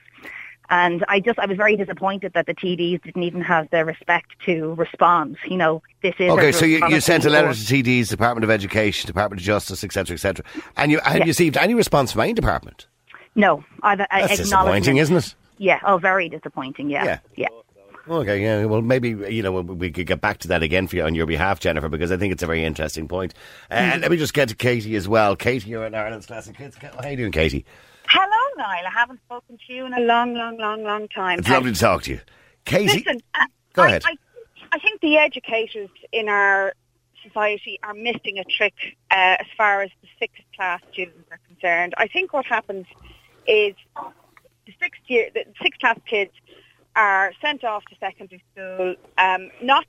And 0.70 1.04
I 1.08 1.20
just, 1.20 1.38
I 1.40 1.46
was 1.46 1.58
very 1.58 1.76
disappointed 1.76 2.34
that 2.34 2.46
the 2.48 2.54
TDs 2.56 3.04
didn't 3.04 3.24
even 3.24 3.42
have 3.42 3.70
the 3.70 3.86
respect 3.86 4.32
to 4.46 4.74
respond. 4.76 5.38
You 5.48 5.58
know, 5.58 5.84
this 6.02 6.16
is 6.20 6.30
Okay, 6.32 6.52
so 6.52 6.66
you, 6.66 6.86
you 6.88 7.00
sent 7.02 7.26
a 7.26 7.30
letter 7.30 7.54
to 7.54 7.60
TDs, 7.60 8.10
Department 8.10 8.44
of 8.44 8.50
Education, 8.50 9.08
Department 9.08 9.42
of 9.42 9.46
Justice, 9.46 9.84
etc., 9.84 10.16
etc., 10.16 10.46
and 10.78 10.92
you 10.92 11.00
have 11.00 11.18
you 11.18 11.24
received 11.26 11.58
any 11.58 11.74
response 11.74 12.12
from 12.12 12.22
any 12.22 12.34
department? 12.34 12.88
No, 13.36 13.64
I've 13.84 14.00
a- 14.00 14.08
That's 14.12 14.38
disappointing, 14.38 14.98
isn't 14.98 15.16
it? 15.16 15.36
Yeah. 15.58 15.80
Oh, 15.86 15.98
very 15.98 16.30
disappointing. 16.30 16.90
Yeah. 16.90 17.06
Yeah. 17.06 17.20
Yeah. 17.36 17.48
Okay, 18.08 18.42
yeah. 18.44 18.66
Well, 18.66 18.82
maybe 18.84 19.10
you 19.34 19.42
know 19.42 19.52
we 19.62 19.90
could 19.92 20.06
get 20.06 20.22
back 20.22 20.38
to 20.40 20.48
that 20.50 20.62
again 20.62 20.86
for 20.88 20.96
you 20.96 21.04
on 21.04 21.16
your 21.16 21.26
behalf, 21.26 21.60
Jennifer, 21.60 21.90
because 21.90 22.12
I 22.12 22.18
think 22.18 22.34
it's 22.34 22.44
a 22.44 22.46
very 22.48 22.64
interesting 22.64 23.08
point. 23.08 23.34
Uh, 23.72 23.76
Mm-hmm. 23.78 24.02
Let 24.02 24.12
me 24.12 24.18
just 24.18 24.34
get 24.36 24.50
to 24.50 24.56
Katie 24.56 24.96
as 24.96 25.08
well. 25.08 25.36
Katie, 25.36 25.70
you're 25.70 25.86
in 25.86 25.96
Ireland's 25.96 26.28
classic 26.28 26.56
hits. 26.56 26.78
How 26.78 26.90
are 27.00 27.10
you 27.10 27.18
doing, 27.18 27.32
Katie? 27.32 27.66
Niall. 28.58 28.86
I 28.88 28.92
haven't 28.92 29.20
spoken 29.26 29.58
to 29.68 29.74
you 29.74 29.86
in 29.86 29.94
a 29.94 30.00
long, 30.00 30.34
long, 30.34 30.58
long, 30.58 30.84
long 30.84 31.08
time. 31.08 31.40
It's 31.40 31.50
lovely 31.50 31.74
to 31.74 31.80
talk 31.80 32.04
to 32.04 32.12
you, 32.12 32.22
Katie. 32.66 33.04
Listen, 33.06 33.22
uh, 33.34 33.46
Go 33.74 33.84
I, 33.84 33.88
ahead. 33.88 34.04
I, 34.06 34.18
I 34.72 34.80
think 34.80 35.02
the 35.02 35.18
educators 35.18 35.90
in 36.12 36.30
our 36.30 36.74
society 37.24 37.80
are 37.84 37.94
missing 37.94 38.40
a 38.40 38.44
trick 38.44 38.74
uh, 39.12 39.38
as 39.40 39.48
far 39.58 39.82
as 39.82 39.90
the 40.02 40.08
sixth 40.20 40.44
class 40.56 40.82
students 40.92 41.28
are 41.32 41.40
concerned. 41.48 41.94
I 41.98 42.08
think 42.08 42.34
what 42.34 42.46
happens 42.46 42.86
is 43.48 43.76
the 44.66 44.74
sixth 44.82 45.02
year, 45.08 45.30
the 45.34 45.46
sixth 45.62 45.80
class 45.80 46.00
kids 46.06 46.32
are 46.96 47.34
sent 47.42 47.64
off 47.64 47.84
to 47.86 47.96
secondary 48.00 48.44
school, 48.54 48.96
um, 49.18 49.50
not, 49.62 49.86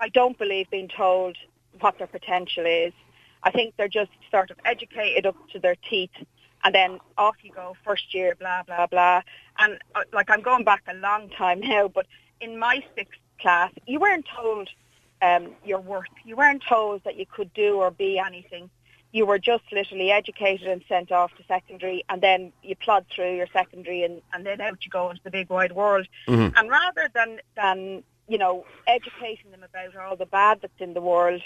I 0.00 0.08
don't 0.08 0.38
believe, 0.38 0.70
being 0.70 0.88
told 0.88 1.36
what 1.80 1.98
their 1.98 2.06
potential 2.06 2.64
is. 2.66 2.92
I 3.42 3.50
think 3.50 3.74
they're 3.76 3.88
just 3.88 4.10
sort 4.30 4.50
of 4.50 4.56
educated 4.64 5.26
up 5.26 5.36
to 5.52 5.58
their 5.58 5.76
teeth 5.88 6.10
and 6.64 6.74
then 6.74 6.98
off 7.16 7.36
you 7.42 7.52
go, 7.52 7.76
first 7.84 8.14
year, 8.14 8.34
blah, 8.38 8.62
blah, 8.62 8.86
blah. 8.86 9.22
And 9.58 9.78
uh, 9.94 10.02
like 10.12 10.30
I'm 10.30 10.42
going 10.42 10.64
back 10.64 10.82
a 10.88 10.94
long 10.94 11.30
time 11.30 11.60
now, 11.60 11.88
but 11.88 12.06
in 12.40 12.58
my 12.58 12.84
sixth 12.94 13.18
class, 13.40 13.72
you 13.86 14.00
weren't 14.00 14.26
told 14.34 14.68
um, 15.22 15.50
your 15.64 15.80
worth. 15.80 16.08
You 16.24 16.36
weren't 16.36 16.62
told 16.68 17.04
that 17.04 17.16
you 17.16 17.26
could 17.26 17.52
do 17.54 17.76
or 17.76 17.90
be 17.90 18.18
anything. 18.18 18.70
You 19.12 19.24
were 19.24 19.38
just 19.38 19.64
literally 19.72 20.10
educated 20.10 20.66
and 20.66 20.82
sent 20.88 21.10
off 21.10 21.34
to 21.36 21.44
secondary, 21.48 22.04
and 22.08 22.20
then 22.22 22.52
you 22.62 22.76
plod 22.76 23.06
through 23.14 23.36
your 23.36 23.46
secondary, 23.52 24.02
and, 24.02 24.20
and 24.32 24.44
then 24.44 24.60
out 24.60 24.84
you 24.84 24.90
go 24.90 25.08
into 25.10 25.22
the 25.22 25.30
big 25.30 25.48
wide 25.48 25.72
world. 25.72 26.06
And 26.56 26.68
rather 26.68 27.08
than 27.14 27.40
than 27.56 28.02
you 28.28 28.36
know 28.36 28.66
educating 28.86 29.50
them 29.52 29.62
about 29.62 29.96
all 29.96 30.16
the 30.16 30.26
bad 30.26 30.58
that's 30.60 30.80
in 30.80 30.92
the 30.92 31.00
world, 31.00 31.40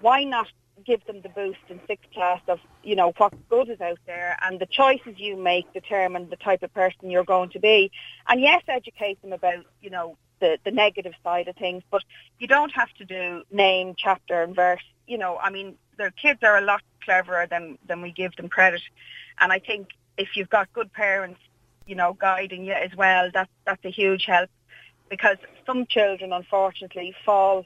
why 0.00 0.24
not 0.24 0.46
give 0.84 1.04
them 1.06 1.20
the 1.22 1.28
boost 1.28 1.58
in 1.68 1.80
sixth 1.86 2.10
class 2.12 2.40
of 2.48 2.58
you 2.82 2.96
know 2.96 3.12
what 3.16 3.32
good 3.48 3.68
is 3.68 3.80
out 3.80 3.98
there 4.06 4.36
and 4.42 4.60
the 4.60 4.66
choices 4.66 5.14
you 5.16 5.36
make 5.36 5.72
determine 5.72 6.28
the 6.30 6.36
type 6.36 6.62
of 6.62 6.72
person 6.74 7.10
you're 7.10 7.24
going 7.24 7.50
to 7.50 7.60
be. 7.60 7.90
And 8.28 8.40
yes 8.40 8.62
educate 8.68 9.20
them 9.22 9.32
about 9.32 9.64
you 9.80 9.90
know 9.90 10.16
the 10.40 10.58
the 10.64 10.70
negative 10.70 11.12
side 11.22 11.48
of 11.48 11.56
things 11.56 11.82
but 11.90 12.02
you 12.38 12.46
don't 12.46 12.72
have 12.72 12.92
to 12.94 13.04
do 13.04 13.42
name 13.50 13.94
chapter 13.96 14.42
and 14.42 14.54
verse. 14.54 14.82
You 15.06 15.18
know 15.18 15.38
i 15.38 15.50
mean 15.50 15.76
their 15.98 16.10
kids 16.10 16.40
are 16.42 16.56
a 16.56 16.62
lot 16.62 16.82
cleverer 17.04 17.46
than 17.46 17.78
than 17.86 18.02
we 18.02 18.12
give 18.12 18.34
them 18.36 18.48
credit. 18.48 18.82
And 19.38 19.52
i 19.52 19.58
think 19.58 19.88
if 20.16 20.36
you've 20.36 20.50
got 20.50 20.72
good 20.72 20.92
parents 20.92 21.40
you 21.86 21.94
know 21.94 22.12
guiding 22.14 22.64
you 22.64 22.72
as 22.72 22.94
well 22.96 23.30
that 23.34 23.48
that's 23.66 23.84
a 23.84 23.90
huge 23.90 24.24
help 24.26 24.50
because 25.08 25.36
some 25.66 25.86
children 25.86 26.32
unfortunately 26.32 27.14
fall 27.24 27.64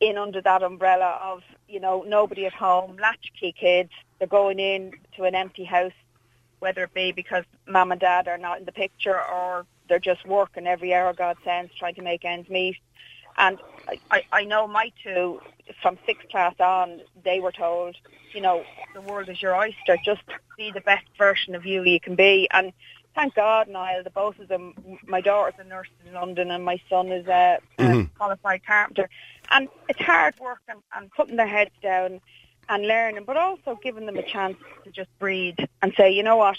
in 0.00 0.16
under 0.16 0.40
that 0.40 0.62
umbrella 0.62 1.18
of, 1.22 1.42
you 1.68 1.80
know, 1.80 2.04
nobody 2.06 2.46
at 2.46 2.52
home, 2.52 2.96
latchkey 3.00 3.52
kids, 3.52 3.90
they're 4.18 4.28
going 4.28 4.58
in 4.58 4.92
to 5.16 5.24
an 5.24 5.34
empty 5.34 5.64
house, 5.64 5.92
whether 6.60 6.84
it 6.84 6.94
be 6.94 7.12
because 7.12 7.44
mum 7.66 7.92
and 7.92 8.00
dad 8.00 8.28
are 8.28 8.38
not 8.38 8.58
in 8.58 8.64
the 8.64 8.72
picture 8.72 9.20
or 9.20 9.66
they're 9.88 9.98
just 9.98 10.26
working 10.26 10.66
every 10.66 10.94
hour 10.94 11.12
God 11.12 11.36
sends 11.44 11.74
trying 11.74 11.94
to 11.96 12.02
make 12.02 12.24
ends 12.24 12.48
meet. 12.48 12.76
And 13.36 13.58
I, 14.10 14.24
I, 14.32 14.44
know 14.44 14.66
my 14.66 14.90
two, 15.02 15.40
from 15.80 15.96
sixth 16.04 16.28
class 16.28 16.54
on, 16.58 17.00
they 17.24 17.38
were 17.38 17.52
told, 17.52 17.96
you 18.34 18.40
know, 18.40 18.64
the 18.94 19.00
world 19.00 19.28
is 19.28 19.40
your 19.40 19.54
oyster, 19.54 19.96
just 20.04 20.22
be 20.56 20.72
the 20.72 20.80
best 20.80 21.06
version 21.16 21.54
of 21.54 21.64
you 21.64 21.84
you 21.84 22.00
can 22.00 22.16
be. 22.16 22.48
And 22.50 22.72
thank 23.14 23.34
God, 23.34 23.68
Niall, 23.68 24.02
the 24.02 24.10
both 24.10 24.38
of 24.40 24.48
them, 24.48 24.74
my 25.06 25.20
daughter's 25.20 25.54
a 25.60 25.64
nurse 25.64 25.88
in 26.04 26.14
London 26.14 26.50
and 26.50 26.64
my 26.64 26.80
son 26.90 27.12
is 27.12 27.26
a, 27.28 27.58
a 27.78 27.82
mm-hmm. 27.82 28.16
qualified 28.16 28.66
carpenter. 28.66 29.08
And 29.50 29.68
it's 29.88 30.00
hard 30.00 30.34
work 30.40 30.60
and, 30.68 30.80
and 30.94 31.10
putting 31.12 31.36
their 31.36 31.46
heads 31.46 31.70
down 31.82 32.20
and 32.68 32.86
learning, 32.86 33.24
but 33.24 33.36
also 33.36 33.78
giving 33.82 34.06
them 34.06 34.16
a 34.16 34.22
chance 34.22 34.56
to 34.84 34.90
just 34.90 35.08
breathe 35.18 35.56
and 35.82 35.92
say, 35.96 36.10
you 36.10 36.22
know 36.22 36.36
what, 36.36 36.58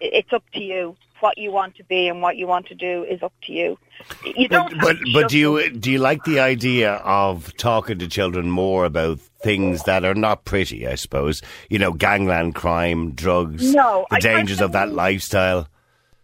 it's 0.00 0.32
up 0.32 0.44
to 0.54 0.60
you. 0.60 0.96
What 1.20 1.36
you 1.36 1.50
want 1.50 1.74
to 1.76 1.84
be 1.84 2.06
and 2.06 2.22
what 2.22 2.36
you 2.36 2.46
want 2.46 2.66
to 2.68 2.76
do 2.76 3.02
is 3.02 3.24
up 3.24 3.32
to 3.42 3.52
you. 3.52 3.76
You 4.24 4.46
don't. 4.46 4.70
But 4.80 4.98
but, 4.98 5.12
but 5.12 5.28
do 5.28 5.36
you 5.36 5.70
do 5.70 5.90
you 5.90 5.98
like 5.98 6.22
the 6.22 6.38
idea 6.38 6.92
of 6.92 7.56
talking 7.56 7.98
to 7.98 8.06
children 8.06 8.48
more 8.48 8.84
about 8.84 9.18
things 9.42 9.82
that 9.82 10.04
are 10.04 10.14
not 10.14 10.44
pretty? 10.44 10.86
I 10.86 10.94
suppose 10.94 11.42
you 11.68 11.80
know 11.80 11.92
gangland 11.92 12.54
crime, 12.54 13.14
drugs, 13.16 13.74
No, 13.74 14.06
the 14.10 14.14
I- 14.14 14.18
I 14.18 14.20
dangers 14.20 14.60
of 14.60 14.70
that 14.72 14.92
lifestyle. 14.92 15.66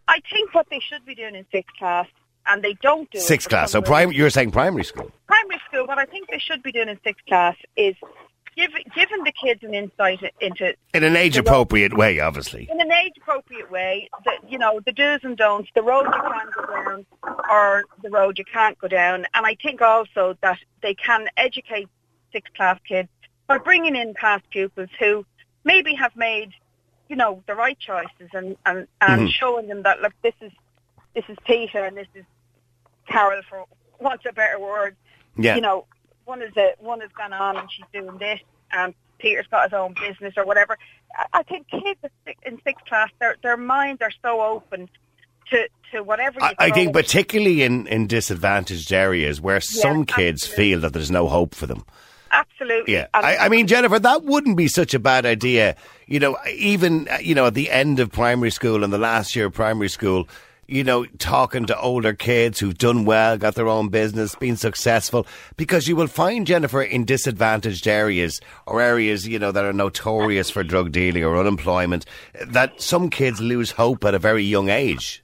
I 0.06 0.20
think 0.30 0.54
what 0.54 0.68
they 0.70 0.78
should 0.78 1.04
be 1.04 1.16
doing 1.16 1.34
in 1.34 1.44
sixth 1.50 1.74
class, 1.76 2.06
and 2.46 2.62
they 2.62 2.74
don't 2.82 3.10
do 3.10 3.18
it 3.18 3.22
Sixth 3.22 3.48
class, 3.48 3.72
so 3.72 3.80
reason. 3.80 4.12
You're 4.12 4.30
saying 4.30 4.50
primary 4.50 4.84
school. 4.84 5.10
primary 5.26 5.60
school, 5.68 5.86
what 5.86 5.98
I 5.98 6.04
think 6.04 6.28
they 6.30 6.38
should 6.38 6.62
be 6.62 6.72
doing 6.72 6.88
in 6.88 6.98
sixth 7.04 7.24
class 7.26 7.56
is 7.76 7.94
give, 8.56 8.70
giving 8.94 9.24
the 9.24 9.32
kids 9.32 9.62
an 9.62 9.74
insight 9.74 10.20
into 10.40 10.74
In 10.92 11.04
an 11.04 11.16
age 11.16 11.36
appropriate 11.36 11.96
way, 11.96 12.20
obviously. 12.20 12.68
in 12.70 12.80
an 12.80 12.92
age 12.92 13.14
appropriate 13.16 13.70
way, 13.70 14.08
the, 14.24 14.32
you 14.48 14.58
know, 14.58 14.80
the 14.84 14.92
do's 14.92 15.20
and 15.22 15.36
don'ts, 15.36 15.70
the 15.74 15.82
road 15.82 16.06
you 16.06 16.12
can 16.12 16.50
go 16.54 16.66
down 16.66 17.06
or 17.50 17.84
the 18.02 18.10
road 18.10 18.38
you 18.38 18.44
can't 18.44 18.78
go 18.78 18.88
down. 18.88 19.26
And 19.34 19.46
I 19.46 19.56
think 19.62 19.82
also 19.82 20.36
that 20.42 20.58
they 20.82 20.94
can 20.94 21.28
educate 21.36 21.88
sixth 22.32 22.52
class 22.54 22.78
kids 22.86 23.08
by 23.46 23.58
bringing 23.58 23.96
in 23.96 24.14
past 24.14 24.48
pupils 24.50 24.90
who 24.98 25.24
maybe 25.64 25.94
have 25.94 26.14
made, 26.16 26.50
you 27.08 27.16
know, 27.16 27.42
the 27.46 27.54
right 27.54 27.78
choices 27.78 28.30
and, 28.32 28.56
and, 28.66 28.86
and 29.00 29.20
mm-hmm. 29.22 29.26
showing 29.28 29.68
them 29.68 29.82
that, 29.82 30.00
look, 30.00 30.12
this 30.22 30.34
is, 30.40 30.52
this 31.14 31.24
is 31.28 31.36
Peter 31.46 31.84
and 31.84 31.96
this 31.96 32.08
is 32.14 32.24
Carol 33.08 33.42
for 33.48 33.64
what's 33.98 34.24
a 34.28 34.32
better 34.32 34.58
word 34.58 34.96
Yeah. 35.36 35.54
you 35.56 35.60
know, 35.60 35.86
one 36.24 36.42
is 36.42 36.56
a, 36.56 36.74
one 36.78 37.00
has 37.00 37.10
gone 37.16 37.32
on 37.32 37.56
and 37.56 37.68
she's 37.70 37.84
doing 37.92 38.16
this, 38.18 38.40
and 38.72 38.94
Peter's 39.18 39.46
got 39.50 39.64
his 39.70 39.72
own 39.72 39.94
business 39.94 40.34
or 40.36 40.44
whatever. 40.46 40.76
I, 41.16 41.40
I 41.40 41.42
think 41.42 41.68
kids 41.68 42.00
in 42.44 42.60
sixth 42.64 42.84
class, 42.86 43.10
their 43.20 43.36
their 43.42 43.56
minds 43.56 44.00
are 44.02 44.10
so 44.22 44.40
open 44.40 44.88
to 45.50 45.68
to 45.92 46.02
whatever. 46.02 46.38
You 46.40 46.46
I, 46.46 46.54
I 46.58 46.70
think 46.70 46.92
particularly 46.92 47.62
in, 47.62 47.86
in 47.86 48.06
disadvantaged 48.06 48.92
areas 48.92 49.40
where 49.40 49.60
some 49.60 50.04
kids 50.06 50.42
absolutely. 50.44 50.64
feel 50.64 50.80
that 50.80 50.92
there's 50.94 51.10
no 51.10 51.28
hope 51.28 51.54
for 51.54 51.66
them. 51.66 51.84
absolutely. 52.32 52.94
Yeah, 52.94 53.06
I, 53.14 53.36
I 53.36 53.48
mean, 53.48 53.66
Jennifer, 53.66 53.98
that 53.98 54.24
wouldn't 54.24 54.56
be 54.56 54.68
such 54.68 54.94
a 54.94 54.98
bad 54.98 55.26
idea. 55.26 55.76
You 56.06 56.20
know, 56.20 56.36
even 56.54 57.08
you 57.20 57.34
know 57.34 57.46
at 57.46 57.54
the 57.54 57.70
end 57.70 58.00
of 58.00 58.10
primary 58.10 58.50
school 58.50 58.82
and 58.82 58.92
the 58.92 58.98
last 58.98 59.36
year 59.36 59.46
of 59.46 59.52
primary 59.52 59.88
school, 59.88 60.26
you 60.66 60.84
know, 60.84 61.04
talking 61.18 61.66
to 61.66 61.78
older 61.78 62.12
kids 62.12 62.60
who've 62.60 62.76
done 62.76 63.04
well, 63.04 63.36
got 63.38 63.54
their 63.54 63.68
own 63.68 63.88
business, 63.88 64.34
been 64.34 64.56
successful, 64.56 65.26
because 65.56 65.88
you 65.88 65.96
will 65.96 66.06
find 66.06 66.46
Jennifer 66.46 66.82
in 66.82 67.04
disadvantaged 67.04 67.86
areas 67.86 68.40
or 68.66 68.80
areas 68.80 69.26
you 69.26 69.38
know 69.38 69.52
that 69.52 69.64
are 69.64 69.72
notorious 69.72 70.50
for 70.50 70.62
drug 70.62 70.92
dealing 70.92 71.24
or 71.24 71.36
unemployment, 71.36 72.06
that 72.46 72.80
some 72.80 73.10
kids 73.10 73.40
lose 73.40 73.72
hope 73.72 74.04
at 74.04 74.14
a 74.14 74.18
very 74.18 74.42
young 74.42 74.68
age. 74.68 75.22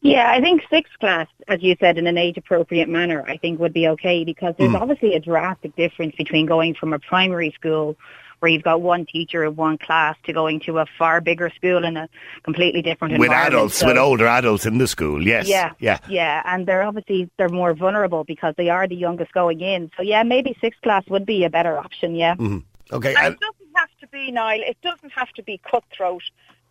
Yeah, 0.00 0.30
I 0.30 0.40
think 0.42 0.62
sixth 0.68 0.92
class, 1.00 1.28
as 1.48 1.62
you 1.62 1.76
said, 1.80 1.96
in 1.96 2.06
an 2.06 2.18
age-appropriate 2.18 2.90
manner, 2.90 3.24
I 3.26 3.38
think 3.38 3.58
would 3.58 3.72
be 3.72 3.88
okay 3.88 4.22
because 4.22 4.54
there's 4.58 4.70
hmm. 4.70 4.76
obviously 4.76 5.14
a 5.14 5.20
drastic 5.20 5.74
difference 5.76 6.14
between 6.16 6.44
going 6.44 6.74
from 6.74 6.92
a 6.92 6.98
primary 6.98 7.52
school 7.52 7.96
where 8.44 8.50
you've 8.52 8.62
got 8.62 8.82
one 8.82 9.06
teacher 9.06 9.42
in 9.42 9.56
one 9.56 9.78
class 9.78 10.16
to 10.24 10.30
going 10.34 10.60
to 10.60 10.78
a 10.78 10.84
far 10.98 11.22
bigger 11.22 11.48
school 11.56 11.82
in 11.82 11.96
a 11.96 12.06
completely 12.42 12.82
different 12.82 13.14
environment. 13.14 13.42
With 13.46 13.54
adults, 13.54 13.78
So- 13.78 13.86
with 13.86 13.96
older 13.96 14.26
adults 14.26 14.66
in 14.66 14.76
the 14.76 14.86
school, 14.86 15.26
yes. 15.26 15.48
Yeah, 15.48 15.70
Yeah. 15.78 15.96
yeah, 16.06 16.42
and 16.44 16.66
they're 16.66 16.82
obviously 16.82 17.30
they're 17.38 17.48
more 17.48 17.72
vulnerable 17.72 18.22
because 18.22 18.54
they 18.58 18.68
are 18.68 18.86
the 18.86 18.96
youngest 18.96 19.32
going 19.32 19.62
in. 19.62 19.90
So 19.96 20.02
yeah, 20.02 20.22
maybe 20.24 20.54
sixth 20.60 20.82
class 20.82 21.04
would 21.08 21.24
be 21.24 21.44
a 21.44 21.48
better 21.48 21.78
option. 21.78 22.14
Yeah. 22.14 22.34
Okay. 22.34 23.14
And 23.14 23.24
and- 23.24 23.34
it 23.34 23.40
doesn't 23.40 23.72
have 23.76 23.88
to 24.02 24.06
be, 24.08 24.30
Niall, 24.30 24.60
it 24.60 24.76
doesn't 24.82 25.12
have 25.12 25.30
to 25.38 25.42
be 25.42 25.58
cutthroat, 25.70 26.24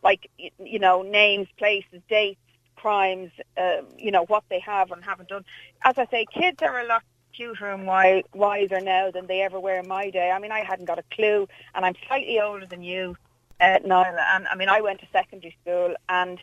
like, 0.03 0.29
you 0.59 0.77
know, 0.77 1.01
names, 1.01 1.47
places, 1.57 2.01
dates, 2.07 2.39
crimes, 2.75 3.31
uh, 3.57 3.77
you 3.97 4.12
know, 4.12 4.25
what 4.25 4.43
they 4.51 4.59
have 4.59 4.91
and 4.91 5.03
haven't 5.03 5.29
done. 5.29 5.43
As 5.83 5.97
I 5.97 6.05
say, 6.12 6.27
kids 6.31 6.62
are 6.62 6.79
a 6.81 6.86
lot 6.86 7.01
cuter 7.36 7.72
and 7.72 7.84
wi- 7.84 8.24
wiser 8.34 8.80
now 8.80 9.12
than 9.12 9.28
they 9.28 9.41
ever 9.41 9.60
were 9.60 9.80
in 9.80 9.88
my 9.88 10.10
day. 10.10 10.32
I 10.32 10.39
mean, 10.39 10.52
I 10.52 10.63
hadn't 10.63 10.86
got 10.86 11.00
a 11.00 11.04
clue, 11.12 11.48
and 11.76 11.86
I'm 11.86 11.96
slightly 12.08 12.39
older 12.39 12.65
than 12.65 12.84
you, 12.84 13.17
uh, 13.60 13.80
Niall, 13.86 14.17
and 14.34 14.48
I 14.48 14.56
mean, 14.56 14.69
I 14.69 14.82
went 14.82 15.00
to 15.02 15.08
secondary 15.12 15.56
school, 15.62 15.93
and 16.10 16.39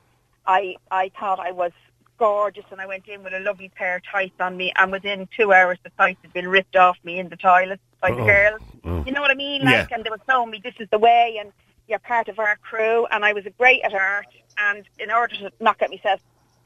I, 0.47 0.77
I 0.91 1.11
thought 1.19 1.39
I 1.39 1.53
was 1.53 1.73
gorgeous 2.21 2.65
and 2.71 2.81
I 2.81 2.87
went 2.87 3.09
in 3.09 3.25
with 3.25 3.33
a 3.33 3.41
lovely 3.41 3.71
pair 3.71 3.97
of 3.97 4.03
tights 4.05 4.39
on 4.41 4.55
me 4.57 4.73
and 4.77 4.93
within 4.93 5.27
two 5.35 5.55
hours 5.55 5.79
the 5.83 5.91
tights 5.97 6.19
had 6.21 6.33
been 6.35 6.47
ripped 6.47 6.77
off 6.77 6.99
me 7.03 7.19
in 7.19 7.31
the 7.31 7.37
toilet 7.37 7.81
by 8.03 8.11
the 8.11 8.23
girls. 8.23 8.61
Oh. 8.85 9.03
You 9.07 9.13
know 9.13 9.23
what 9.23 9.31
I 9.31 9.35
mean? 9.35 9.63
Yeah. 9.63 9.81
Like, 9.81 9.93
and 9.93 10.05
they 10.05 10.11
were 10.11 10.21
telling 10.29 10.51
me 10.51 10.61
this 10.63 10.75
is 10.79 10.89
the 10.91 10.99
way 10.99 11.39
and 11.41 11.51
you're 11.89 11.99
part 11.99 12.29
of 12.29 12.39
our 12.39 12.57
crew 12.57 13.07
and 13.07 13.25
I 13.25 13.33
was 13.33 13.45
great 13.59 13.81
at 13.83 13.95
art 13.95 14.27
and 14.59 14.85
in 14.99 15.11
order 15.11 15.35
to 15.37 15.53
not 15.61 15.79
get 15.79 15.89
myself 15.91 16.21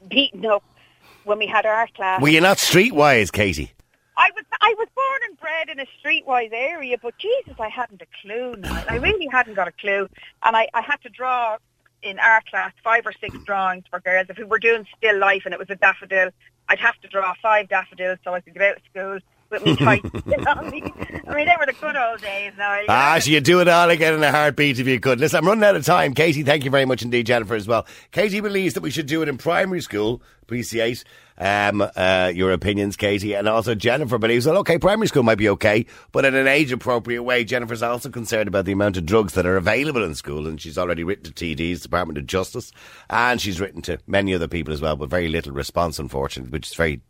beaten 0.09 0.45
up 0.45 0.63
when 1.23 1.39
we 1.39 1.47
had 1.47 1.65
art 1.65 1.93
class. 1.93 2.21
were 2.21 2.27
you 2.27 2.41
not 2.41 2.57
streetwise, 2.57 3.31
Katie? 3.31 3.71
I 4.17 4.31
was 4.35 4.45
I 4.61 4.73
was 4.77 4.87
born 4.95 5.19
and 5.27 5.39
bred 5.39 5.69
in 5.69 5.79
a 5.79 5.85
streetwise 5.99 6.53
area, 6.53 6.97
but 7.01 7.17
Jesus, 7.17 7.59
I 7.59 7.69
hadn't 7.69 8.01
a 8.01 8.07
clue. 8.21 8.55
Now. 8.57 8.83
I 8.89 8.95
really 8.95 9.27
hadn't 9.27 9.55
got 9.55 9.67
a 9.67 9.73
clue, 9.73 10.07
and 10.43 10.55
I, 10.55 10.69
I 10.73 10.81
had 10.81 11.01
to 11.03 11.09
draw 11.09 11.57
in 12.01 12.19
art 12.19 12.45
class 12.45 12.71
five 12.83 13.05
or 13.05 13.13
six 13.13 13.35
drawings 13.45 13.83
for 13.89 13.99
girls. 13.99 14.27
If 14.29 14.37
we 14.37 14.43
were 14.43 14.59
doing 14.59 14.85
still 14.97 15.17
life 15.19 15.41
and 15.45 15.53
it 15.53 15.59
was 15.59 15.69
a 15.69 15.75
daffodil, 15.75 16.29
I'd 16.69 16.79
have 16.79 16.99
to 17.01 17.07
draw 17.07 17.33
five 17.41 17.67
daffodils 17.67 18.19
so 18.23 18.33
I 18.33 18.41
could 18.41 18.53
get 18.53 18.63
out 18.63 18.77
of 18.77 18.83
school 18.89 19.19
with 19.49 19.65
me 19.65 19.75
tights 19.75 20.09
on 20.47 20.69
me. 20.69 20.83
I 21.27 21.35
mean, 21.35 21.45
they 21.45 21.55
were 21.59 21.65
the 21.65 21.75
good 21.79 21.95
old 21.95 22.21
days. 22.21 22.53
Now, 22.57 22.79
you 22.79 22.85
Ah, 22.89 23.17
so 23.19 23.29
you'd 23.29 23.43
do 23.43 23.59
it 23.61 23.67
all 23.67 23.89
again 23.89 24.13
in 24.13 24.23
a 24.23 24.31
heartbeat 24.31 24.79
if 24.79 24.87
you 24.87 24.99
could. 24.99 25.19
Listen, 25.19 25.37
I'm 25.39 25.47
running 25.47 25.63
out 25.63 25.75
of 25.75 25.85
time. 25.85 26.13
Katie, 26.13 26.43
thank 26.43 26.63
you 26.65 26.71
very 26.71 26.85
much 26.85 27.01
indeed, 27.01 27.25
Jennifer, 27.25 27.55
as 27.55 27.67
well. 27.67 27.85
Katie 28.11 28.41
believes 28.41 28.73
that 28.73 28.83
we 28.83 28.91
should 28.91 29.07
do 29.07 29.21
it 29.21 29.29
in 29.29 29.37
primary 29.37 29.81
school. 29.81 30.21
Appreciate 30.43 31.03
um, 31.37 31.83
uh, 31.95 32.31
your 32.33 32.51
opinions, 32.51 32.95
Katie. 32.95 33.33
And 33.33 33.47
also 33.47 33.73
Jennifer 33.75 34.17
believes 34.17 34.45
that, 34.45 34.55
okay, 34.57 34.77
primary 34.77 35.07
school 35.07 35.23
might 35.23 35.39
be 35.39 35.49
okay, 35.49 35.85
but 36.11 36.23
in 36.23 36.35
an 36.35 36.47
age-appropriate 36.47 37.23
way. 37.23 37.43
Jennifer's 37.43 37.81
also 37.81 38.09
concerned 38.09 38.47
about 38.47 38.65
the 38.65 38.71
amount 38.71 38.97
of 38.97 39.05
drugs 39.05 39.33
that 39.33 39.45
are 39.45 39.57
available 39.57 40.03
in 40.03 40.13
school, 40.15 40.45
and 40.47 40.61
she's 40.61 40.77
already 40.77 41.03
written 41.03 41.23
to 41.23 41.31
TD's, 41.31 41.81
Department 41.81 42.17
of 42.19 42.27
Justice, 42.27 42.71
and 43.09 43.41
she's 43.41 43.59
written 43.59 43.81
to 43.83 43.97
many 44.05 44.33
other 44.35 44.47
people 44.47 44.73
as 44.73 44.81
well, 44.81 44.95
but 44.95 45.09
very 45.09 45.27
little 45.27 45.51
response, 45.51 45.97
unfortunately, 45.97 46.51
which 46.51 46.67
is 46.67 46.75
very 46.75 47.01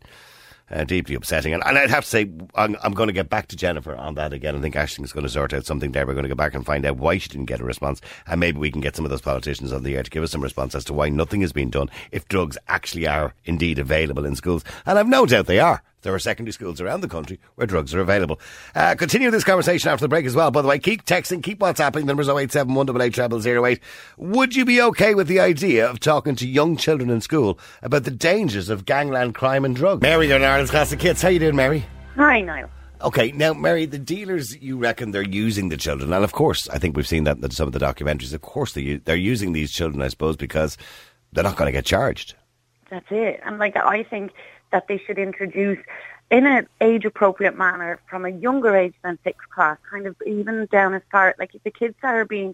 uh, 0.72 0.84
deeply 0.84 1.16
upsetting. 1.16 1.54
And, 1.54 1.64
and 1.66 1.78
I'd 1.78 1.90
have 1.90 2.04
to 2.04 2.10
say, 2.10 2.30
I'm, 2.56 2.76
I'm 2.84 2.94
going 2.94 3.08
to 3.08 3.14
get 3.14 3.30
back 3.30 3.48
to 3.48 3.56
Jennifer 3.56 3.96
on 3.96 4.16
that 4.16 4.34
again. 4.34 4.56
I 4.56 4.62
think 4.62 4.76
Ashton's 4.76 5.12
going 5.12 5.26
to 5.26 5.32
sort 5.32 5.54
out 5.54 5.66
something 5.66 5.92
there. 5.92 6.06
We're 6.06 6.14
going 6.14 6.24
to 6.24 6.30
go 6.30 6.36
back 6.36 6.54
and 6.54 6.66
find 6.66 6.86
out 6.86 6.98
why 6.98 7.18
she 7.18 7.30
didn't 7.30 7.46
get 7.46 7.60
a 7.60 7.66
response. 7.66 8.02
And 8.28 8.40
maybe 8.40 8.60
we 8.60 8.72
can 8.72 8.82
get 8.82 8.96
some 8.96 9.06
of 9.06 9.12
those 9.12 9.22
politicians 9.22 9.72
on 9.72 9.84
the 9.84 9.96
air 9.96 10.04
to 10.04 10.10
give 10.10 10.24
us 10.24 10.32
some 10.32 10.42
response 10.42 10.76
as 10.76 10.86
to 10.86 10.94
why 10.94 11.10
nothing 11.10 11.42
is 11.42 11.54
being 11.54 11.70
done 11.70 11.90
if 12.12 12.28
drugs 12.28 12.58
actually 12.68 13.08
are 13.08 13.34
indeed 13.46 13.80
available 13.80 14.26
in 14.26 14.36
schools. 14.36 14.64
And 14.86 14.98
I've 14.98 15.08
no 15.08 15.26
doubt 15.26 15.48
they 15.48 15.60
are. 15.60 15.84
There 16.06 16.14
are 16.14 16.20
secondary 16.20 16.54
schools 16.54 16.80
around 16.80 17.02
the 17.02 17.08
country 17.08 17.40
where 17.56 17.66
drugs 17.66 17.92
are 17.96 18.00
available. 18.00 18.40
Uh, 18.76 18.94
continue 18.94 19.32
this 19.32 19.44
conversation 19.44 19.90
after 19.90 20.04
the 20.04 20.08
break 20.08 20.28
as 20.28 20.36
well. 20.36 20.52
By 20.52 20.62
the 20.62 20.68
way, 20.68 20.78
keep 20.78 21.04
texting, 21.04 21.42
keep 21.42 21.58
WhatsApping. 21.58 22.02
The 22.02 22.04
numbers 22.04 22.30
087 22.30 22.76
188 22.76 23.42
0008. 23.42 23.80
Would 24.18 24.56
you 24.56 24.66
be 24.66 24.80
okay 24.84 25.16
with 25.16 25.28
the 25.28 25.40
idea 25.40 25.90
of 25.90 26.00
talking 26.00 26.36
to 26.36 26.48
young 26.48 26.78
children 26.78 27.10
in 27.10 27.22
school 27.22 27.58
about 27.82 28.04
the 28.04 28.12
dangers 28.12 28.70
of 28.70 28.86
gangland 28.86 29.34
crime 29.34 29.66
and 29.66 29.76
drugs? 29.76 30.04
Mary, 30.04 30.28
you're 30.28 30.38
in 30.38 30.44
Ireland's 30.44 30.70
Classic 30.70 31.02
Hits. 31.02 31.24
How 31.24 31.30
you 31.30 31.40
doing, 31.40 31.56
Mary? 31.56 31.84
Hi, 32.18 32.40
Niall. 32.40 32.70
Okay, 33.02 33.32
now, 33.32 33.56
Mary, 33.56 33.88
the 33.88 33.98
dealers, 33.98 34.56
you 34.62 34.78
reckon 34.78 35.10
they're 35.10 35.24
using 35.24 35.70
the 35.70 35.78
children, 35.78 36.14
and 36.14 36.24
of 36.24 36.34
course, 36.34 36.70
I 36.70 36.78
think 36.78 36.96
we've 36.96 37.08
seen 37.08 37.24
that 37.24 37.38
in 37.38 37.50
some 37.50 37.68
of 37.68 37.74
the 37.74 37.80
documentaries. 37.80 38.34
Of 38.34 38.42
course, 38.42 38.74
they, 38.74 38.98
they're 38.98 39.16
using 39.16 39.54
these 39.54 39.72
children, 39.72 40.04
I 40.04 40.08
suppose, 40.10 40.38
because 40.38 40.78
they're 41.34 41.44
not 41.44 41.58
going 41.58 41.68
to 41.68 41.72
get 41.72 41.86
charged. 41.86 42.36
That's 42.90 43.06
it. 43.10 43.42
And 43.46 43.58
like 43.58 43.76
I 43.76 44.04
think 44.04 44.32
that 44.76 44.90
they 44.90 44.98
should 44.98 45.18
introduce 45.18 45.80
in 46.30 46.46
an 46.46 46.68
age 46.82 47.06
appropriate 47.06 47.58
manner 47.58 47.98
from 48.10 48.26
a 48.26 48.30
younger 48.30 48.76
age 48.76 48.94
than 49.06 49.18
sixth 49.24 49.50
class, 49.50 49.78
kind 49.90 50.06
of 50.06 50.18
even 50.26 50.66
down 50.70 50.94
as 50.94 51.02
far 51.10 51.34
like 51.40 51.56
if 51.56 51.64
the 51.64 51.72
kids 51.72 51.96
that 52.02 52.14
are 52.14 52.26
being 52.26 52.54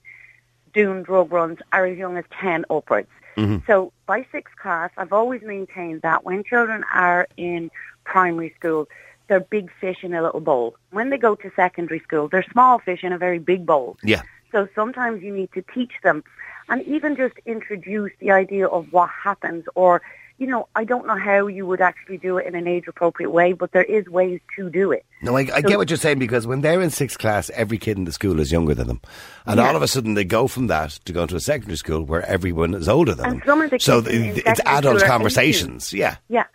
doing 0.72 1.02
drug 1.02 1.32
runs 1.32 1.58
are 1.74 1.88
as 1.88 1.98
young 1.98 2.16
as 2.16 2.26
ten 2.40 2.64
upwards. 2.70 3.10
Mm-hmm. 3.38 3.66
So 3.66 3.92
by 4.06 4.24
sixth 4.32 4.56
class 4.56 4.92
I've 4.98 5.14
always 5.14 5.42
maintained 5.42 6.04
that 6.04 6.24
when 6.24 6.44
children 6.44 6.86
are 6.94 7.28
in 7.38 7.72
primary 8.04 8.54
school 8.60 8.88
they're 9.28 9.40
big 9.40 9.72
fish 9.82 10.04
in 10.04 10.14
a 10.14 10.22
little 10.22 10.42
bowl. 10.42 10.76
When 10.92 11.10
they 11.10 11.18
go 11.18 11.34
to 11.34 11.52
secondary 11.56 12.02
school, 12.02 12.28
they're 12.28 12.46
small 12.52 12.78
fish 12.78 13.04
in 13.04 13.14
a 13.14 13.18
very 13.18 13.40
big 13.40 13.66
bowl. 13.66 13.98
Yeah. 14.04 14.22
So 14.52 14.68
sometimes 14.76 15.24
you 15.24 15.34
need 15.34 15.52
to 15.54 15.64
teach 15.74 15.94
them 16.04 16.24
and 16.70 16.84
even 16.84 17.16
just 17.16 17.36
introduce 17.48 18.12
the 18.20 18.30
idea 18.30 18.68
of 18.68 18.94
what 18.94 19.10
happens 19.10 19.64
or, 19.74 20.04
you 20.42 20.48
know, 20.48 20.68
I 20.76 20.86
don't 20.86 21.06
know 21.06 21.16
how 21.20 21.46
you 21.46 21.68
would 21.68 21.82
actually 21.82 22.18
do 22.18 22.38
it 22.38 22.48
in 22.48 22.56
an 22.56 22.68
age 22.68 22.86
appropriate 22.88 23.30
way, 23.30 23.54
but 23.54 23.74
there 23.74 23.84
is 23.84 24.08
ways 24.08 24.40
to 24.56 24.72
do 24.72 24.92
it. 24.92 25.06
No, 25.22 25.38
I, 25.38 25.42
I 25.54 25.62
get 25.62 25.78
what 25.78 25.88
you're 25.92 25.98
saying 25.98 26.18
because 26.18 26.48
when 26.48 26.62
they're 26.62 26.82
in 26.82 26.90
sixth 26.90 27.20
class, 27.20 27.52
every 27.52 27.78
kid 27.78 27.96
in 28.00 28.06
the 28.06 28.12
school 28.12 28.40
is 28.40 28.52
younger 28.52 28.74
than 28.74 28.88
them, 28.88 29.02
and 29.46 29.60
all 29.60 29.76
of 29.76 29.84
a 29.84 29.88
sudden 29.88 30.16
they 30.16 30.24
go 30.24 30.48
from 30.48 30.66
that 30.66 30.90
to 31.06 31.14
go 31.14 31.22
into 31.22 31.36
a 31.36 31.40
secondary 31.40 31.78
school 31.78 32.02
where 32.04 32.26
everyone 32.26 32.74
is 32.74 32.90
older 32.90 33.14
than 33.14 33.26
And 33.28 33.36
them. 33.42 33.44
some 33.46 33.62
of 33.62 33.70
the 33.70 33.78
so 33.80 34.02
it's 34.04 34.60
adult 34.66 35.04
conversations. 35.04 35.94
Yeah. 35.94 36.16
Yeah. 36.28 36.46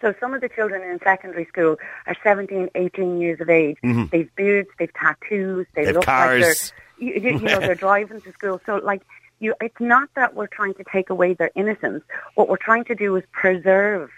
So 0.00 0.12
some 0.20 0.34
of 0.34 0.40
the 0.40 0.48
children 0.48 0.82
in 0.82 0.98
secondary 1.04 1.44
school 1.46 1.76
are 2.08 2.16
17, 2.24 2.68
18 2.74 3.20
years 3.20 3.40
of 3.40 3.48
age. 3.48 3.76
Mm-hmm. 3.84 4.06
They've 4.10 4.34
beards, 4.34 4.68
they've 4.78 4.92
tattoos, 4.92 5.66
they 5.74 5.84
They've 5.86 5.94
look 5.94 6.04
cars. 6.04 6.42
like 6.42 6.56
they're, 6.98 7.30
you, 7.30 7.38
you 7.38 7.44
know, 7.44 7.60
they're 7.60 7.74
driving 7.86 8.20
to 8.20 8.32
school. 8.32 8.60
So 8.66 8.76
like, 8.82 9.02
you, 9.38 9.54
it's 9.60 9.80
not 9.80 10.08
that 10.14 10.34
we're 10.34 10.46
trying 10.46 10.74
to 10.74 10.84
take 10.84 11.10
away 11.10 11.34
their 11.34 11.50
innocence. 11.54 12.02
What 12.34 12.48
we're 12.48 12.56
trying 12.56 12.84
to 12.84 12.94
do 12.94 13.16
is 13.16 13.24
preserve 13.32 14.10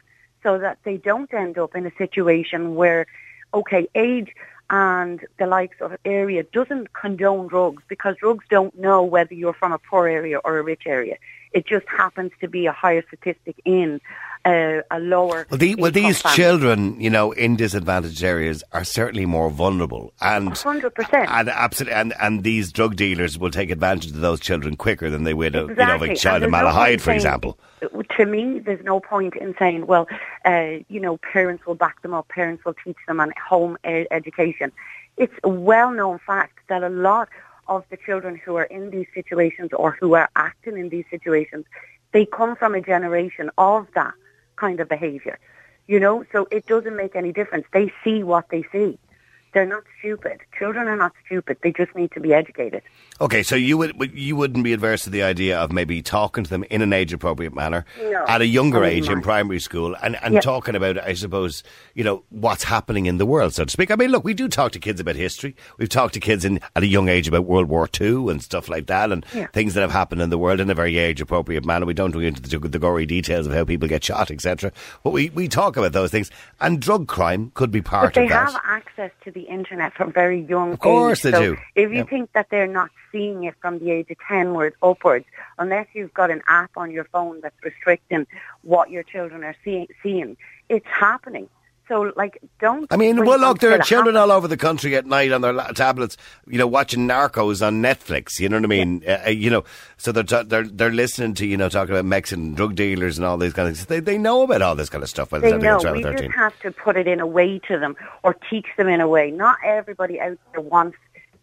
so 0.43 0.59
that 0.59 0.79
they 0.85 0.97
don't 0.97 1.33
end 1.35 1.59
up 1.59 1.75
in 1.75 1.87
a 1.87 1.93
situation 1.97 2.75
where, 2.75 3.07
okay, 3.53 3.89
age 3.95 4.35
and 4.71 5.25
the 5.39 5.47
likes 5.47 5.77
of 5.81 5.97
area 6.05 6.43
doesn't 6.43 6.93
condone 6.93 7.49
drugs 7.49 7.83
because 7.89 8.17
drugs 8.19 8.45
don't 8.51 8.79
know 8.79 9.03
whether 9.03 9.35
you're 9.35 9.55
from 9.55 9.73
a 9.73 9.79
poor 9.79 10.07
area 10.07 10.39
or 10.45 10.59
a 10.59 10.63
rich 10.63 10.83
area. 10.87 11.17
It 11.53 11.67
just 11.67 11.89
happens 11.89 12.33
to 12.41 12.49
be 12.49 12.67
a 12.67 12.73
higher 12.73 13.03
statistic 13.07 13.57
in 13.65 14.01
uh, 14.45 14.83
a 14.91 15.01
lower. 15.01 15.47
Well, 15.51 15.59
the, 15.59 15.75
well, 15.77 15.91
these 15.91 16.23
family. 16.23 16.37
children, 16.37 17.01
you 17.01 17.11
know, 17.11 17.33
in 17.33 17.57
disadvantaged 17.57 18.23
areas 18.23 18.63
are 18.73 18.85
certainly 18.85 19.27
more 19.27 19.51
vulnerable, 19.51 20.13
and 20.21 20.51
100%. 20.51 21.29
and 21.29 21.49
absolutely, 21.49 21.95
and, 21.95 22.15
and 22.21 22.43
these 22.43 22.73
drug 22.73 22.97
dealers 22.97 23.39
will 23.39 23.51
take 23.51 23.71
advantage 23.71 24.11
of 24.11 24.21
those 24.21 24.41
children 24.41 24.77
quicker 24.77 25.11
than 25.11 25.25
they 25.25 25.35
would, 25.35 25.55
a, 25.55 25.61
you 25.61 25.75
know, 25.75 25.95
of 25.95 26.03
a 26.03 26.15
child 26.15 26.43
in 26.43 26.51
there's 26.51 26.63
no 26.63 26.71
Malahide, 26.71 27.01
for 27.01 27.13
example. 27.13 27.59
To 28.17 28.27
me, 28.27 28.59
there's 28.59 28.85
no 28.85 29.01
point 29.01 29.37
in 29.37 29.55
saying, 29.59 29.87
well, 29.87 30.07
uh, 30.45 30.79
you 30.89 31.01
know, 31.01 31.19
parents 31.19 31.67
will 31.67 31.75
back 31.75 32.03
them 32.03 32.15
up, 32.15 32.29
parents 32.29 32.65
will 32.65 32.75
teach 32.85 32.97
them 33.07 33.21
on 33.21 33.33
home 33.49 33.77
education. 33.85 34.73
It's 35.17 35.35
a 35.43 35.49
well-known 35.49 36.21
fact 36.27 36.59
that 36.69 36.83
a 36.83 36.89
lot 36.89 37.29
of 37.67 37.85
the 37.91 37.97
children 37.97 38.37
who 38.37 38.57
are 38.57 38.65
in 38.65 38.91
these 38.91 39.07
situations 39.15 39.71
or 39.73 39.97
who 40.01 40.15
are 40.15 40.31
acting 40.37 40.79
in 40.79 40.89
these 40.89 41.05
situations, 41.11 41.67
they 42.13 42.25
come 42.25 42.57
from 42.57 42.75
a 42.75 42.81
generation 42.81 43.51
of 43.59 43.87
that 43.95 44.15
kind 44.59 44.81
of 44.81 44.89
behaviour. 44.89 45.39
You 45.87 46.01
know, 46.01 46.25
so 46.33 46.47
it 46.51 46.67
doesn't 46.67 46.97
make 46.97 47.17
any 47.17 47.33
difference. 47.33 47.67
They 47.73 47.93
see 48.05 48.23
what 48.23 48.51
they 48.51 48.65
see. 48.73 48.99
They're 49.55 49.67
not 49.67 49.85
stupid. 49.99 50.41
Children 50.59 50.89
are 50.89 50.97
not 50.97 51.13
stupid. 51.27 51.57
They 51.63 51.73
just 51.73 51.95
need 51.97 52.13
to 52.13 52.21
be 52.21 52.35
educated. 52.35 52.83
Okay, 53.21 53.43
so 53.43 53.57
you 53.57 53.77
would 53.79 54.11
you 54.15 54.37
wouldn't 54.37 54.63
be 54.63 54.73
adverse 54.73 55.03
to 55.05 55.11
the 55.11 55.23
idea 55.23 55.59
of 55.59 55.73
maybe 55.73 56.03
talking 56.03 56.45
to 56.45 56.51
them 56.51 56.65
in 56.71 56.83
an 56.83 56.93
age 56.93 57.13
appropriate 57.13 57.55
manner 57.55 57.85
No, 58.01 58.25
at 58.29 58.41
a 58.43 58.47
younger 58.47 58.85
age 58.85 59.09
in 59.09 59.23
primary 59.23 59.59
school 59.59 59.97
and, 60.03 60.17
and 60.23 60.41
talking 60.41 60.77
about 60.77 60.99
I 60.99 61.15
suppose 61.15 61.65
you 61.95 62.05
know 62.05 62.23
what's 62.31 62.63
happening 62.65 63.07
in 63.07 63.19
the 63.19 63.27
world 63.27 63.55
so 63.55 63.65
to 63.65 63.71
speak. 63.71 63.91
I 63.91 63.97
mean, 63.97 64.11
look, 64.11 64.23
we 64.23 64.35
do 64.35 64.49
talk 64.49 64.73
to 64.73 64.79
kids 64.79 65.01
about 65.01 65.17
history. 65.17 65.57
We've 65.79 65.89
talked 65.89 66.15
to 66.15 66.21
kids 66.21 66.45
in 66.45 66.61
at 66.77 66.83
a 66.83 66.87
young 66.87 67.09
age 67.09 67.27
about 67.27 67.45
World 67.47 67.69
War 67.69 67.89
Two 67.89 68.29
and 68.29 68.43
stuff 68.43 68.69
like 68.69 68.87
that, 68.87 69.11
and 69.11 69.27
Yeah. 69.35 69.47
things 69.49 69.75
that 69.75 69.81
have 69.81 69.91
happened 69.93 70.23
in 70.23 70.31
the 70.31 70.39
world 70.39 70.61
in 70.61 70.71
a 70.71 70.75
very 70.75 70.97
age 70.99 71.21
appropriate 71.21 71.65
manner. 71.65 71.87
We 71.87 71.95
don't 71.95 72.13
go 72.13 72.21
into 72.21 72.41
the, 72.43 72.69
the 72.69 72.79
gory 72.79 73.07
details 73.07 73.47
of 73.47 73.53
how 73.53 73.65
people 73.65 73.89
get 73.89 74.05
shot, 74.05 74.31
etc. 74.31 74.71
But 75.03 75.11
we, 75.11 75.31
we 75.31 75.49
talk 75.49 75.77
about 75.77 75.93
those 75.93 76.11
things, 76.11 76.31
and 76.61 76.81
drug 76.81 77.09
crime 77.09 77.51
could 77.55 77.71
be 77.73 77.83
part 77.83 78.15
But 78.15 78.23
of 78.23 78.29
that. 78.29 78.47
They 78.47 78.53
have 78.53 78.63
access 78.65 79.11
to 79.25 79.31
the 79.39 79.45
internet 79.49 79.95
from 79.95 80.13
very 80.13 80.41
young 80.41 80.73
Of 80.73 80.81
course 80.81 81.19
age. 81.25 81.33
they 81.33 81.39
so 81.39 81.43
do. 81.55 81.57
If 81.77 81.91
you 81.93 81.99
Yeah. 81.99 82.03
think 82.05 82.33
that 82.33 82.47
they're 82.51 82.67
not 82.81 82.91
seeing 83.13 83.45
it 83.45 83.55
from 83.63 83.79
the 83.79 83.91
age 83.93 84.11
of 84.11 84.17
10 84.27 84.53
where 84.55 84.67
it's 84.67 84.77
upwards, 84.83 85.27
unless 85.59 85.87
you've 85.93 86.13
got 86.13 86.31
an 86.31 86.43
app 86.49 86.73
on 86.77 86.91
your 86.91 87.05
phone 87.05 87.41
that's 87.43 87.55
restricting 87.63 88.27
what 88.63 88.91
your 88.91 89.03
children 89.05 89.45
are 89.45 89.55
see- 89.65 89.89
seeing, 90.03 90.37
it's 90.69 90.87
happening. 90.87 91.49
So, 91.89 92.13
like, 92.17 92.39
don't... 92.61 92.87
I 92.93 92.97
mean, 92.97 93.25
well, 93.25 93.39
look, 93.39 93.61
there 93.61 93.73
are 93.73 93.79
children 93.79 94.15
happens. 94.15 94.31
all 94.31 94.37
over 94.37 94.47
the 94.47 94.59
country 94.59 94.95
at 94.95 95.07
night 95.07 95.33
on 95.33 95.41
their 95.41 95.55
tablets, 95.75 96.17
you 96.47 96.59
know, 96.59 96.67
watching 96.67 97.09
Narcos 97.09 97.67
on 97.67 97.83
Netflix. 97.83 98.39
You 98.39 98.51
know 98.51 98.57
what 98.59 98.65
I 98.65 98.69
mean? 98.69 99.03
Uh, 99.09 99.23
uh, 99.27 99.31
you 99.31 99.49
know, 99.49 99.65
so 99.97 100.13
they're 100.13 100.23
ta- 100.23 100.43
they're 100.43 100.65
they're 100.69 100.93
listening 100.93 101.35
to 101.35 101.47
you 101.47 101.57
know 101.57 101.69
talking 101.69 101.95
about 101.95 102.05
Mexican 102.05 102.55
drug 102.55 102.75
dealers 102.75 103.17
and 103.19 103.27
all 103.27 103.39
these 103.39 103.53
kind 103.55 103.69
of 103.69 103.77
things. 103.77 103.87
They 103.87 104.01
they 104.01 104.19
know 104.19 104.43
about 104.43 104.63
all 104.63 104.75
this 104.77 104.89
kind 104.91 105.03
of 105.03 105.09
stuff 105.09 105.31
by 105.31 105.39
the 105.39 105.47
They 105.47 105.51
time 105.53 105.61
know. 105.63 105.79
they 105.79 105.85
get 105.85 105.95
We 105.95 106.03
12 106.03 106.17
just 106.19 106.35
have 106.37 106.61
to 106.61 106.71
put 106.73 106.97
it 106.97 107.07
in 107.07 107.21
a 107.21 107.27
way 107.27 107.59
to 107.69 107.79
them 107.79 107.97
or 108.23 108.37
teach 108.51 108.67
them 108.77 108.89
in 108.89 109.01
a 109.01 109.09
way. 109.09 109.31
Not 109.31 109.57
everybody 109.65 110.21
out 110.21 110.39
there 110.53 110.61
wants 110.61 110.99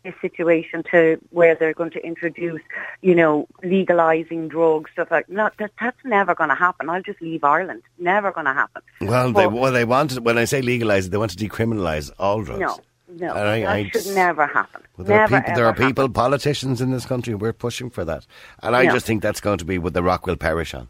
this 0.06 0.16
situation 0.22 0.84
to 0.92 1.18
where 1.32 1.56
they're 1.56 1.74
going 1.74 1.92
to 1.92 2.04
introduce, 2.06 2.62
you 3.02 3.14
know, 3.14 3.48
legalizing 3.64 4.48
drugs, 4.48 4.92
stuff 4.92 5.12
like 5.12 5.28
no, 5.28 5.50
that. 5.60 5.72
That's 5.82 5.98
never 6.06 6.34
going 6.34 6.50
to 6.50 6.56
happen. 6.56 6.90
I'll 6.90 7.02
just 7.02 7.22
leave 7.22 7.44
Ireland. 7.44 7.82
Never 8.00 8.32
going 8.32 8.46
to 8.46 8.54
happen. 8.54 8.82
Well, 9.02 9.32
they 9.34 9.48
well 9.48 9.74
they 9.74 9.86
want 9.86 10.14
when 10.22 10.38
I 10.38 10.46
say 10.46 10.62
legalize, 10.62 11.10
they 11.10 11.18
want 11.18 11.32
to 11.32 11.38
decriminalize 11.38 12.12
all 12.18 12.42
drugs. 12.44 12.60
No, 12.60 13.28
no, 13.28 13.34
I- 13.34 13.60
that 13.62 13.68
I- 13.70 13.90
should 13.90 14.16
never 14.16 14.48
happen. 14.48 14.82
Well, 14.98 15.06
there 15.08 15.18
never, 15.18 15.36
are 15.36 15.42
people, 15.42 15.56
there 15.56 15.66
are 15.66 15.74
people, 15.74 16.10
politicians 16.10 16.80
in 16.80 16.92
this 16.92 17.06
country. 17.06 17.36
We're 17.36 17.54
pushing 17.54 17.90
for 17.90 18.06
that, 18.06 18.26
and 18.64 18.76
I 18.76 18.86
No. 18.86 18.94
just 18.94 19.06
think 19.06 19.22
that's 19.22 19.42
going 19.42 19.58
to 19.58 19.66
be 19.66 19.78
what 19.78 19.94
the 19.94 20.02
rock 20.02 20.26
will 20.26 20.38
perish 20.38 20.74
on. 20.74 20.88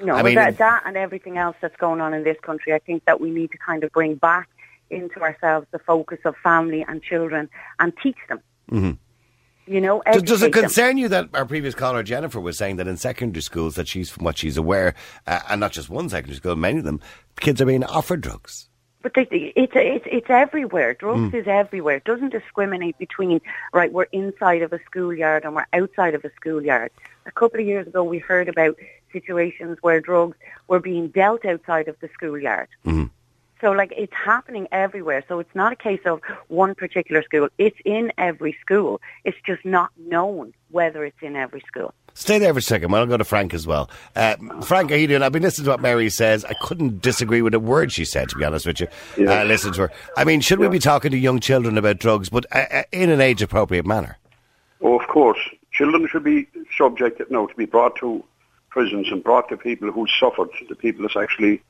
No, 0.00 0.14
I 0.14 0.22
mean, 0.22 0.36
that, 0.36 0.58
that 0.58 0.84
and 0.86 0.96
everything 0.96 1.38
else 1.38 1.56
that's 1.60 1.76
going 1.76 2.00
on 2.00 2.14
in 2.14 2.22
this 2.22 2.38
country, 2.40 2.72
I 2.72 2.78
think 2.78 3.04
that 3.06 3.20
we 3.20 3.30
need 3.30 3.50
to 3.50 3.58
kind 3.58 3.82
of 3.82 3.90
bring 3.90 4.14
back 4.14 4.48
into 4.90 5.20
ourselves 5.20 5.66
the 5.72 5.78
focus 5.80 6.20
of 6.24 6.36
family 6.36 6.84
and 6.86 7.02
children 7.02 7.50
and 7.80 7.92
teach 8.00 8.16
them. 8.28 8.40
Mm-hmm. 8.70 8.92
You 9.72 9.82
know, 9.82 10.02
Does, 10.10 10.22
does 10.22 10.42
it 10.42 10.46
educate 10.46 10.52
them. 10.52 10.62
concern 10.62 10.96
you 10.96 11.08
that 11.08 11.28
our 11.34 11.44
previous 11.44 11.74
caller 11.74 12.02
Jennifer 12.02 12.40
was 12.40 12.56
saying 12.56 12.76
that 12.76 12.88
in 12.88 12.96
secondary 12.96 13.42
schools 13.42 13.74
that 13.74 13.86
she's 13.86 14.08
from 14.08 14.24
what 14.24 14.38
she's 14.38 14.56
aware, 14.56 14.94
uh, 15.26 15.40
and 15.50 15.60
not 15.60 15.72
just 15.72 15.90
one 15.90 16.08
secondary 16.08 16.36
school, 16.36 16.56
many 16.56 16.78
of 16.78 16.84
them, 16.84 17.00
kids 17.38 17.60
are 17.60 17.66
being 17.66 17.84
offered 17.84 18.22
drugs. 18.22 18.68
But 19.02 19.12
they, 19.14 19.52
it's 19.54 19.72
it's 19.76 20.06
it's 20.10 20.30
everywhere. 20.30 20.94
Mm. 20.94 20.98
Drugs 20.98 21.34
is 21.34 21.46
everywhere. 21.46 21.96
It 21.96 22.04
doesn't 22.04 22.30
discriminate 22.30 22.98
between 22.98 23.40
right. 23.72 23.92
We're 23.92 24.04
inside 24.04 24.62
of 24.62 24.72
a 24.72 24.80
schoolyard 24.86 25.44
and 25.44 25.54
we're 25.54 25.66
outside 25.72 26.14
of 26.14 26.24
a 26.24 26.30
schoolyard. 26.34 26.90
A 27.26 27.30
couple 27.30 27.60
of 27.60 27.66
years 27.66 27.86
ago, 27.86 28.02
we 28.02 28.18
heard 28.18 28.48
about 28.48 28.76
situations 29.12 29.78
where 29.82 30.00
drugs 30.00 30.36
were 30.66 30.80
being 30.80 31.08
dealt 31.08 31.44
outside 31.44 31.88
of 31.88 31.96
the 32.00 32.08
schoolyard. 32.12 32.68
Mm-hmm. 32.84 33.04
So, 33.60 33.72
like, 33.72 33.92
it's 33.96 34.12
happening 34.12 34.68
everywhere. 34.70 35.24
So 35.28 35.40
it's 35.40 35.54
not 35.54 35.72
a 35.72 35.76
case 35.76 36.00
of 36.06 36.20
one 36.48 36.74
particular 36.74 37.22
school. 37.22 37.48
It's 37.58 37.78
in 37.84 38.12
every 38.16 38.56
school. 38.60 39.00
It's 39.24 39.38
just 39.44 39.64
not 39.64 39.90
known 39.96 40.54
whether 40.70 41.04
it's 41.04 41.20
in 41.22 41.34
every 41.34 41.60
school. 41.66 41.92
Stay 42.14 42.38
there 42.38 42.52
for 42.52 42.58
a 42.58 42.62
second. 42.62 42.90
Well, 42.90 43.00
I'll 43.00 43.06
go 43.06 43.16
to 43.16 43.24
Frank 43.24 43.54
as 43.54 43.66
well. 43.66 43.90
Uh, 44.16 44.36
Frank, 44.62 44.90
how 44.90 44.96
you 44.96 45.06
doing? 45.06 45.22
I've 45.22 45.32
been 45.32 45.42
listening 45.42 45.66
to 45.66 45.70
what 45.70 45.80
Mary 45.80 46.10
says. 46.10 46.44
I 46.44 46.54
couldn't 46.62 47.00
disagree 47.00 47.42
with 47.42 47.54
a 47.54 47.60
word 47.60 47.92
she 47.92 48.04
said, 48.04 48.28
to 48.30 48.36
be 48.36 48.44
honest 48.44 48.66
with 48.66 48.80
you. 48.80 48.88
Yeah. 49.16 49.42
Uh, 49.42 49.44
listen 49.44 49.72
to 49.74 49.82
her. 49.82 49.92
I 50.16 50.24
mean, 50.24 50.40
should 50.40 50.58
we 50.58 50.68
be 50.68 50.80
talking 50.80 51.10
to 51.12 51.16
young 51.16 51.40
children 51.40 51.78
about 51.78 51.98
drugs, 51.98 52.28
but 52.28 52.44
uh, 52.52 52.64
uh, 52.70 52.82
in 52.92 53.10
an 53.10 53.20
age-appropriate 53.20 53.86
manner? 53.86 54.18
Oh, 54.80 54.98
of 54.98 55.06
course. 55.08 55.38
Children 55.72 56.08
should 56.08 56.24
be 56.24 56.48
subjected 56.76 57.30
now 57.30 57.46
to 57.46 57.54
be 57.54 57.66
brought 57.66 57.96
to 57.96 58.24
prisons 58.68 59.08
and 59.10 59.22
brought 59.22 59.48
to 59.48 59.56
people 59.56 59.90
who 59.92 60.06
suffered, 60.18 60.48
the 60.68 60.74
people 60.74 61.02
that's 61.02 61.16
actually 61.16 61.62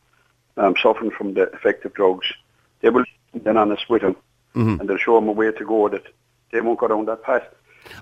um, 0.58 0.74
suffering 0.82 1.10
from 1.10 1.34
the 1.34 1.50
effect 1.52 1.84
of 1.84 1.94
drugs. 1.94 2.26
They 2.80 2.90
will 2.90 3.04
then 3.34 3.56
honest 3.56 3.88
with 3.88 4.02
them 4.02 4.16
Mm-hmm. 4.54 4.80
and 4.80 4.88
they'll 4.88 4.96
show 4.96 5.14
them 5.14 5.28
a 5.28 5.32
way 5.32 5.52
to 5.52 5.64
go 5.64 5.88
that 5.90 6.02
they 6.50 6.60
won't 6.60 6.80
go 6.80 6.88
down 6.88 7.04
that 7.04 7.22
path. 7.22 7.44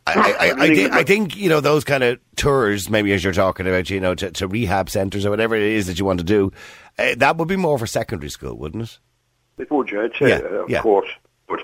I, 0.06 0.12
I, 0.14 0.46
I, 0.46 0.52
I, 0.64 0.74
think, 0.74 0.92
I 0.92 1.02
think, 1.02 1.36
you 1.36 1.48
know, 1.48 1.60
those 1.60 1.84
kind 1.84 2.02
of 2.02 2.18
tours, 2.36 2.88
maybe 2.88 3.12
as 3.12 3.22
you're 3.22 3.32
talking 3.32 3.66
about, 3.66 3.90
you 3.90 4.00
know, 4.00 4.14
to, 4.14 4.30
to 4.30 4.48
rehab 4.48 4.88
centres 4.88 5.26
or 5.26 5.30
whatever 5.30 5.54
it 5.56 5.62
is 5.62 5.86
that 5.88 5.98
you 5.98 6.04
want 6.04 6.20
to 6.20 6.24
do, 6.24 6.52
uh, 6.98 7.14
that 7.18 7.36
would 7.36 7.48
be 7.48 7.56
more 7.56 7.78
for 7.78 7.86
secondary 7.86 8.30
school, 8.30 8.56
wouldn't 8.56 8.84
it? 8.84 8.98
It 9.58 9.70
would, 9.70 9.90
yeah, 9.90 10.02
I'd 10.02 10.12
say, 10.18 10.28
Yeah, 10.30 10.36
uh, 10.36 10.62
of 10.62 10.70
yeah. 10.70 10.82
course. 10.82 11.10
But 11.48 11.60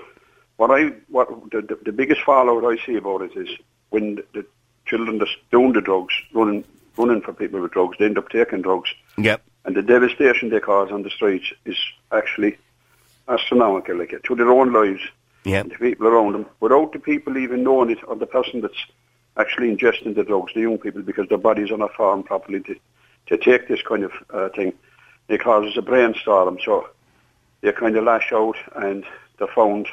what 0.57 0.69
I, 0.69 0.89
what 1.09 1.29
the, 1.51 1.61
the, 1.61 1.79
the 1.85 1.91
biggest 1.91 2.21
fallout 2.21 2.65
I 2.65 2.77
see 2.85 2.95
about 2.95 3.21
it 3.21 3.35
is 3.35 3.49
when 3.89 4.15
the, 4.15 4.25
the 4.33 4.45
children 4.85 5.17
that's 5.17 5.35
doing 5.49 5.73
the 5.73 5.81
drugs, 5.81 6.13
running, 6.33 6.65
running 6.97 7.21
for 7.21 7.33
people 7.33 7.61
with 7.61 7.71
drugs, 7.71 7.97
they 7.97 8.05
end 8.05 8.17
up 8.17 8.29
taking 8.29 8.61
drugs. 8.61 8.93
Yep. 9.17 9.41
And 9.65 9.75
the 9.75 9.81
devastation 9.81 10.49
they 10.49 10.59
cause 10.59 10.91
on 10.91 11.03
the 11.03 11.09
streets 11.09 11.53
is 11.65 11.77
actually 12.11 12.57
astronomical, 13.27 13.97
like 13.97 14.21
to 14.23 14.35
their 14.35 14.51
own 14.51 14.73
lives 14.73 15.01
Yep. 15.45 15.63
and 15.63 15.71
the 15.71 15.77
people 15.77 16.07
around 16.07 16.33
them, 16.33 16.45
without 16.61 16.93
the 16.93 16.99
people 16.99 17.37
even 17.37 17.63
knowing 17.63 17.89
it 17.89 17.99
or 18.07 18.15
the 18.15 18.25
person 18.25 18.61
that's 18.61 18.85
actually 19.35 19.75
ingesting 19.75 20.15
the 20.15 20.23
drugs, 20.23 20.53
the 20.53 20.61
young 20.61 20.77
people, 20.77 21.01
because 21.01 21.27
their 21.27 21.37
bodies 21.37 21.69
are 21.71 21.77
not 21.77 21.93
formed 21.95 22.25
properly 22.25 22.61
to, 22.61 22.75
to 23.25 23.37
take 23.37 23.67
this 23.67 23.81
kind 23.81 24.03
of 24.03 24.11
uh, 24.29 24.49
thing. 24.49 24.73
It 25.27 25.41
causes 25.41 25.77
a 25.77 25.81
brainstorm, 25.81 26.59
so 26.63 26.87
they 27.61 27.71
kind 27.73 27.95
of 27.97 28.03
lash 28.03 28.31
out 28.31 28.55
and 28.75 29.05
they're 29.37 29.47
found 29.47 29.87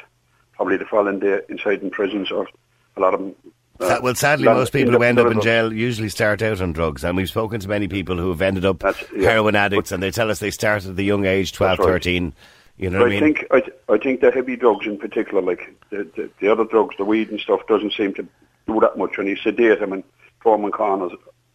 probably 0.53 0.77
the 0.77 0.85
following 0.85 1.19
day 1.19 1.41
inside 1.49 1.81
in 1.81 1.89
prisons 1.89 2.31
or 2.31 2.47
a 2.95 2.99
lot 2.99 3.13
of 3.13 3.19
them. 3.19 3.35
Uh, 3.81 3.99
well, 4.01 4.15
sadly, 4.15 4.45
most 4.45 4.73
people 4.73 4.93
who 4.93 5.03
end 5.03 5.19
up 5.19 5.31
in 5.31 5.41
jail 5.41 5.73
usually 5.73 6.09
start 6.09 6.41
out 6.41 6.61
on 6.61 6.73
drugs, 6.73 7.03
and 7.03 7.17
we've 7.17 7.29
spoken 7.29 7.59
to 7.59 7.67
many 7.67 7.87
people 7.87 8.17
who 8.17 8.29
have 8.29 8.41
ended 8.41 8.65
up 8.65 8.83
yeah. 8.83 9.29
heroin 9.29 9.55
addicts, 9.55 9.91
and 9.91 10.01
they 10.01 10.11
tell 10.11 10.29
us 10.29 10.39
they 10.39 10.51
started 10.51 10.91
at 10.91 10.95
the 10.95 11.03
young 11.03 11.25
age, 11.25 11.51
12, 11.53 11.77
That's 11.77 11.85
right. 11.85 11.93
13. 11.93 12.33
You 12.77 12.89
know 12.89 12.99
what 12.99 13.07
I 13.07 13.11
mean? 13.11 13.19
think 13.35 13.45
I, 13.51 13.93
I 13.93 13.97
think 13.99 14.21
the 14.21 14.31
heavy 14.31 14.55
drugs 14.55 14.87
in 14.87 14.97
particular, 14.97 15.41
like 15.41 15.75
the, 15.91 16.03
the 16.15 16.29
the 16.39 16.51
other 16.51 16.65
drugs, 16.65 16.95
the 16.97 17.05
weed 17.05 17.29
and 17.29 17.39
stuff, 17.39 17.59
doesn't 17.67 17.93
seem 17.93 18.13
to 18.15 18.27
do 18.65 18.79
that 18.79 18.97
much. 18.97 19.17
When 19.17 19.27
you 19.27 19.35
sedate 19.35 19.79
them 19.79 19.93
and 19.93 20.03
throw 20.41 20.57
them 20.57 20.65
in 20.65 20.71
corners, 20.71 21.11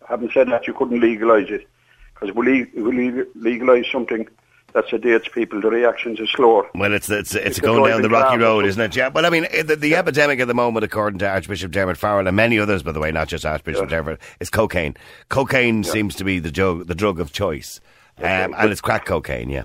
having 0.08 0.30
said 0.30 0.48
that, 0.48 0.68
you 0.68 0.74
couldn't 0.74 1.00
legalise 1.00 1.50
it 1.50 1.66
because 2.14 2.30
if 2.30 2.36
we, 2.36 2.68
le- 2.76 2.82
we 2.84 3.24
legalise 3.34 3.90
something 3.90 4.28
that 4.72 4.86
sedates 4.86 5.30
people, 5.32 5.60
the 5.60 5.70
reactions 5.70 6.20
are 6.20 6.26
slower. 6.26 6.68
Well, 6.74 6.92
it's 6.92 7.08
it's 7.08 7.34
it's 7.34 7.46
It's 7.46 7.60
going 7.60 7.90
down 7.90 8.02
the 8.02 8.10
rocky 8.10 8.36
road, 8.38 8.66
isn't 8.66 8.80
it? 8.80 8.94
Yeah. 8.94 9.08
Well, 9.08 9.24
I 9.24 9.30
mean, 9.30 9.46
eh, 9.50 9.62
the, 9.62 9.76
the 9.76 9.96
epidemic 9.96 10.38
at 10.40 10.48
the 10.48 10.54
moment, 10.54 10.84
according 10.84 11.18
to 11.20 11.28
Archbishop 11.28 11.72
Dermot 11.72 11.96
Farrell 11.96 12.26
and 12.26 12.36
many 12.36 12.58
others, 12.58 12.82
by 12.82 12.92
the 12.92 13.00
way, 13.00 13.10
not 13.10 13.28
just 13.28 13.46
Archbishop 13.46 13.90
Yeah. 13.90 13.96
Dermot, 13.98 14.20
is 14.40 14.50
cocaine. 14.50 14.96
Cocaine 15.28 15.82
seems 15.82 16.14
to 16.16 16.24
be 16.24 16.38
the 16.38 16.50
drug, 16.50 16.86
the 16.86 16.94
drug 16.94 17.20
of 17.20 17.32
choice, 17.32 17.80
um, 18.18 18.54
and 18.56 18.70
it's 18.70 18.80
crack 18.80 19.06
cocaine. 19.06 19.48
Yeah. 19.50 19.62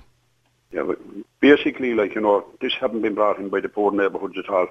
Yeah, 0.72 0.84
but 0.84 1.00
basically, 1.42 1.94
like 1.94 2.16
you 2.16 2.22
know, 2.22 2.46
this 2.62 2.74
haven't 2.80 3.02
been 3.02 3.16
brought 3.16 3.38
in 3.38 3.50
by 3.50 3.60
the 3.60 3.68
poor 3.70 3.92
neighbourhoods 3.92 4.38
at 4.38 4.48
all. 4.50 4.68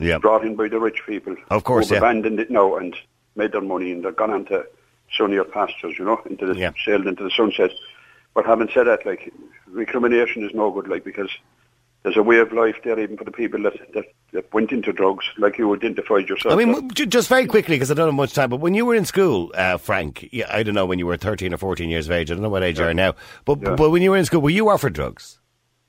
Yeah. 0.00 0.18
Brought 0.18 0.44
in 0.44 0.56
by 0.56 0.66
the 0.68 0.80
rich 0.80 1.02
people. 1.06 1.36
Of 1.50 1.62
course, 1.64 1.88
who've 1.88 1.96
yeah. 1.96 1.98
abandoned 1.98 2.40
it 2.40 2.50
now 2.50 2.76
and 2.76 2.96
made 3.36 3.52
their 3.52 3.60
money 3.60 3.92
and 3.92 4.04
they've 4.04 4.16
gone 4.16 4.30
on 4.30 4.46
to 4.46 4.66
sunnier 5.16 5.44
pastures, 5.44 5.96
you 5.98 6.04
know, 6.04 6.20
into 6.28 6.46
the 6.46 6.56
Yeah. 6.58 6.72
sailed 6.84 7.06
into 7.06 7.22
the 7.22 7.30
sunset. 7.30 7.70
But 8.34 8.46
having 8.46 8.68
said 8.72 8.84
that, 8.86 9.04
like 9.04 9.32
recrimination 9.68 10.44
is 10.44 10.54
no 10.54 10.70
good, 10.70 10.88
like 10.88 11.04
because 11.04 11.30
there's 12.02 12.16
a 12.16 12.22
way 12.22 12.38
of 12.38 12.52
life 12.52 12.76
there 12.84 12.98
even 12.98 13.16
for 13.16 13.24
the 13.24 13.30
people 13.32 13.62
that 13.64 13.74
that, 13.94 14.04
that 14.32 14.52
went 14.54 14.72
into 14.72 14.92
drugs, 14.92 15.24
like 15.38 15.58
you 15.58 15.74
identified 15.74 16.28
yourself. 16.28 16.54
I 16.54 16.56
mean, 16.56 16.68
w- 16.72 16.88
ju- 16.92 17.06
just 17.06 17.28
very 17.28 17.46
quickly, 17.46 17.74
because 17.76 17.90
I 17.90 17.94
don't 17.94 18.08
have 18.08 18.14
much 18.14 18.32
time, 18.32 18.48
but 18.50 18.60
when 18.60 18.74
you 18.74 18.86
were 18.86 18.94
in 18.94 19.04
school, 19.04 19.52
uh, 19.54 19.76
Frank, 19.76 20.28
yeah, 20.32 20.46
I 20.48 20.62
don't 20.62 20.74
know 20.74 20.86
when 20.86 20.98
you 20.98 21.06
were 21.06 21.16
13 21.16 21.52
or 21.52 21.56
14 21.58 21.90
years 21.90 22.06
of 22.06 22.12
age, 22.12 22.30
I 22.30 22.34
don't 22.34 22.42
know 22.42 22.48
what 22.48 22.62
age 22.62 22.78
you 22.78 22.84
are 22.86 22.94
now, 22.94 23.14
but, 23.44 23.60
Yeah. 23.60 23.74
but 23.74 23.90
when 23.90 24.00
you 24.02 24.12
were 24.12 24.16
in 24.16 24.24
school, 24.24 24.40
were 24.40 24.50
you 24.50 24.68
offered 24.70 24.92
drugs? 24.94 25.38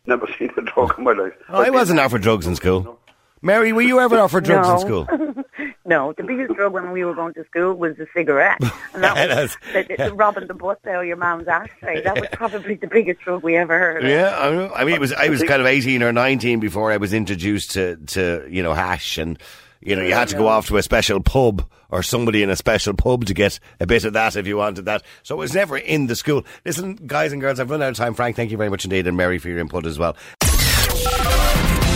never 0.08 0.27
seen 0.39 0.49
a 0.58 0.62
drug 0.63 0.97
in 0.97 1.04
my 1.04 1.13
life. 1.13 1.32
Oh, 1.47 1.62
I 1.62 1.69
wasn't 1.69 1.99
offered 1.99 2.23
drugs 2.23 2.47
in 2.47 2.56
school. 2.56 2.99
Mary, 3.43 3.71
were 3.71 3.84
you 3.84 3.99
ever 3.99 4.17
offered 4.19 4.43
drugs 4.43 4.67
in 4.67 4.73
No. 4.73 4.80
school? 5.06 5.43
No, 5.91 6.13
the 6.13 6.23
biggest 6.23 6.54
drug 6.56 6.71
when 6.71 6.91
we 6.93 7.04
were 7.04 7.13
going 7.13 7.34
to 7.34 7.43
school 7.43 7.73
was 7.73 7.97
the 7.97 8.08
cigarette. 8.13 8.58
And 8.93 9.04
that 9.04 9.15
was 9.15 9.58
Yes. 9.73 9.88
the, 9.88 9.95
the, 9.97 10.13
robbing 10.13 10.47
the 10.47 10.54
bus 10.54 10.77
out 10.88 11.01
of 11.01 11.06
your 11.06 11.17
mom's 11.17 11.47
ashtray. 11.49 12.01
That 12.01 12.17
was 12.17 12.30
probably 12.34 12.75
the 12.75 12.88
biggest 12.88 13.19
drug 13.21 13.43
we 13.43 13.58
ever 13.58 13.77
heard 13.77 14.04
of. 14.04 14.10
Yeah, 14.10 14.38
I, 14.38 14.49
know. 14.51 14.71
I 14.73 14.84
mean, 14.86 14.95
it 14.95 15.01
was 15.01 15.12
I 15.12 15.27
was 15.27 15.43
kind 15.43 15.62
of 15.62 15.67
eighteen 15.67 16.01
or 16.01 16.13
nineteen 16.13 16.60
before 16.62 16.91
I 16.93 16.97
was 16.97 17.13
introduced 17.13 17.71
to, 17.71 17.97
to 17.97 18.47
you 18.49 18.63
know 18.63 18.73
hash, 18.73 19.17
and 19.17 19.38
you 19.82 19.95
know 19.95 20.01
you 20.01 20.13
had 20.13 20.30
to 20.30 20.38
go 20.38 20.47
off 20.47 20.67
to 20.67 20.77
a 20.77 20.84
special 20.84 21.21
pub 21.21 21.69
or 21.89 22.04
somebody 22.04 22.41
in 22.43 22.49
a 22.49 22.56
special 22.56 22.93
pub 22.93 23.25
to 23.25 23.34
get 23.34 23.60
a 23.82 23.86
bit 23.86 24.06
of 24.06 24.13
that 24.13 24.36
if 24.38 24.47
you 24.47 24.56
wanted 24.58 24.86
that. 24.86 25.04
So 25.23 25.36
it 25.36 25.39
was 25.39 25.54
never 25.54 25.77
in 25.77 26.08
the 26.08 26.15
school. 26.15 26.45
Listen, 26.65 26.95
guys 26.95 27.32
and 27.34 27.41
girls, 27.41 27.60
I've 27.60 27.69
run 27.69 27.82
out 27.82 27.89
of 27.89 27.97
time. 27.97 28.13
Frank, 28.13 28.36
thank 28.38 28.51
you 28.51 28.58
very 28.58 28.69
much 28.69 28.86
indeed, 28.86 29.08
and 29.08 29.17
Mary 29.17 29.39
for 29.39 29.49
your 29.49 29.60
input 29.60 29.86
as 29.86 29.99
well. 29.99 30.15